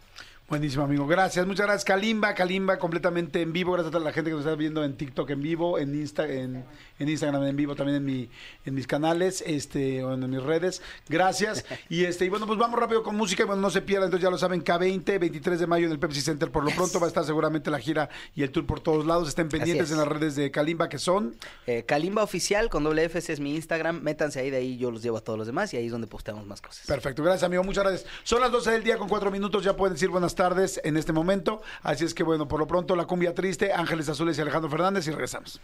Buenísimo, 0.51 0.83
amigo. 0.83 1.07
Gracias. 1.07 1.47
Muchas 1.47 1.65
gracias. 1.65 1.85
Kalimba, 1.85 2.33
Kalimba 2.33 2.77
completamente 2.77 3.41
en 3.41 3.53
vivo. 3.53 3.71
Gracias 3.71 3.87
a 3.87 3.91
toda 3.91 4.03
la 4.03 4.11
gente 4.11 4.31
que 4.31 4.35
nos 4.35 4.43
está 4.45 4.53
viendo 4.53 4.83
en 4.83 4.97
TikTok 4.97 5.29
en 5.29 5.41
vivo, 5.41 5.79
en, 5.79 5.95
Insta, 5.95 6.27
en, 6.27 6.65
en 6.99 7.07
Instagram 7.07 7.45
en 7.45 7.55
vivo, 7.55 7.73
también 7.73 7.99
en 7.99 8.03
mi 8.03 8.29
en 8.65 8.75
mis 8.75 8.85
canales, 8.85 9.41
este, 9.47 10.03
o 10.03 10.13
en 10.13 10.29
mis 10.29 10.43
redes. 10.43 10.81
Gracias. 11.07 11.63
Y 11.87 12.03
este, 12.03 12.25
y 12.25 12.29
bueno, 12.29 12.47
pues 12.47 12.59
vamos 12.59 12.77
rápido 12.77 13.01
con 13.01 13.15
música. 13.15 13.43
Y 13.43 13.45
bueno, 13.45 13.61
no 13.61 13.69
se 13.69 13.81
pierdan, 13.81 14.07
entonces 14.07 14.25
ya 14.25 14.29
lo 14.29 14.37
saben, 14.37 14.61
K20, 14.61 15.21
23 15.21 15.57
de 15.57 15.67
mayo 15.67 15.85
en 15.85 15.93
el 15.93 15.99
Pepsi 15.99 16.19
Center. 16.19 16.51
Por 16.51 16.65
lo 16.65 16.71
pronto 16.71 16.99
va 16.99 17.05
a 17.05 17.07
estar 17.07 17.23
seguramente 17.23 17.71
la 17.71 17.79
gira 17.79 18.09
y 18.35 18.43
el 18.43 18.51
tour 18.51 18.65
por 18.65 18.81
todos 18.81 19.05
lados. 19.05 19.29
Estén 19.29 19.47
pendientes 19.47 19.85
es. 19.85 19.91
en 19.93 19.99
las 19.99 20.07
redes 20.09 20.35
de 20.35 20.51
Kalimba, 20.51 20.89
que 20.89 20.99
son. 20.99 21.33
Eh, 21.65 21.85
Kalimba 21.87 22.23
Oficial 22.23 22.69
con 22.69 22.83
doble 22.83 23.05
F, 23.05 23.19
ese 23.19 23.31
es 23.31 23.39
mi 23.39 23.55
Instagram. 23.55 24.01
Métanse 24.01 24.41
ahí, 24.41 24.49
de 24.49 24.57
ahí 24.57 24.77
yo 24.77 24.91
los 24.91 25.01
llevo 25.01 25.15
a 25.15 25.21
todos 25.21 25.39
los 25.39 25.47
demás 25.47 25.73
y 25.73 25.77
ahí 25.77 25.85
es 25.85 25.93
donde 25.93 26.07
posteamos 26.07 26.45
más 26.45 26.59
cosas. 26.59 26.87
Perfecto, 26.87 27.23
gracias 27.23 27.43
amigo, 27.43 27.63
muchas 27.63 27.85
gracias. 27.85 28.09
Son 28.23 28.41
las 28.41 28.51
12 28.51 28.69
del 28.71 28.83
día 28.83 28.97
con 28.97 29.07
cuatro 29.07 29.31
minutos, 29.31 29.63
ya 29.63 29.77
pueden 29.77 29.93
decir 29.93 30.09
buenas 30.09 30.35
tardes 30.35 30.40
en 30.83 30.97
este 30.97 31.13
momento. 31.13 31.61
Así 31.83 32.05
es 32.05 32.13
que 32.13 32.23
bueno, 32.23 32.47
por 32.47 32.59
lo 32.59 32.67
pronto 32.67 32.95
la 32.95 33.05
cumbia 33.05 33.33
triste, 33.33 33.73
Ángeles 33.73 34.09
Azules 34.09 34.37
y 34.37 34.41
Alejandro 34.41 34.69
Fernández 34.69 35.07
y 35.07 35.11
regresamos. 35.11 35.61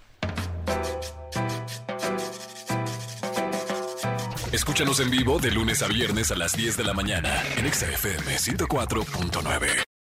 Escúchanos 4.51 4.99
en 4.99 5.11
vivo 5.11 5.39
de 5.39 5.51
lunes 5.51 5.83
a 5.83 5.87
viernes 5.87 6.31
a 6.31 6.35
las 6.35 6.55
10 6.55 6.77
de 6.77 6.83
la 6.83 6.93
mañana 6.93 7.43
en 7.57 7.65
Exa 7.65 7.87
FM 7.87 8.37
104.9. 8.37 9.86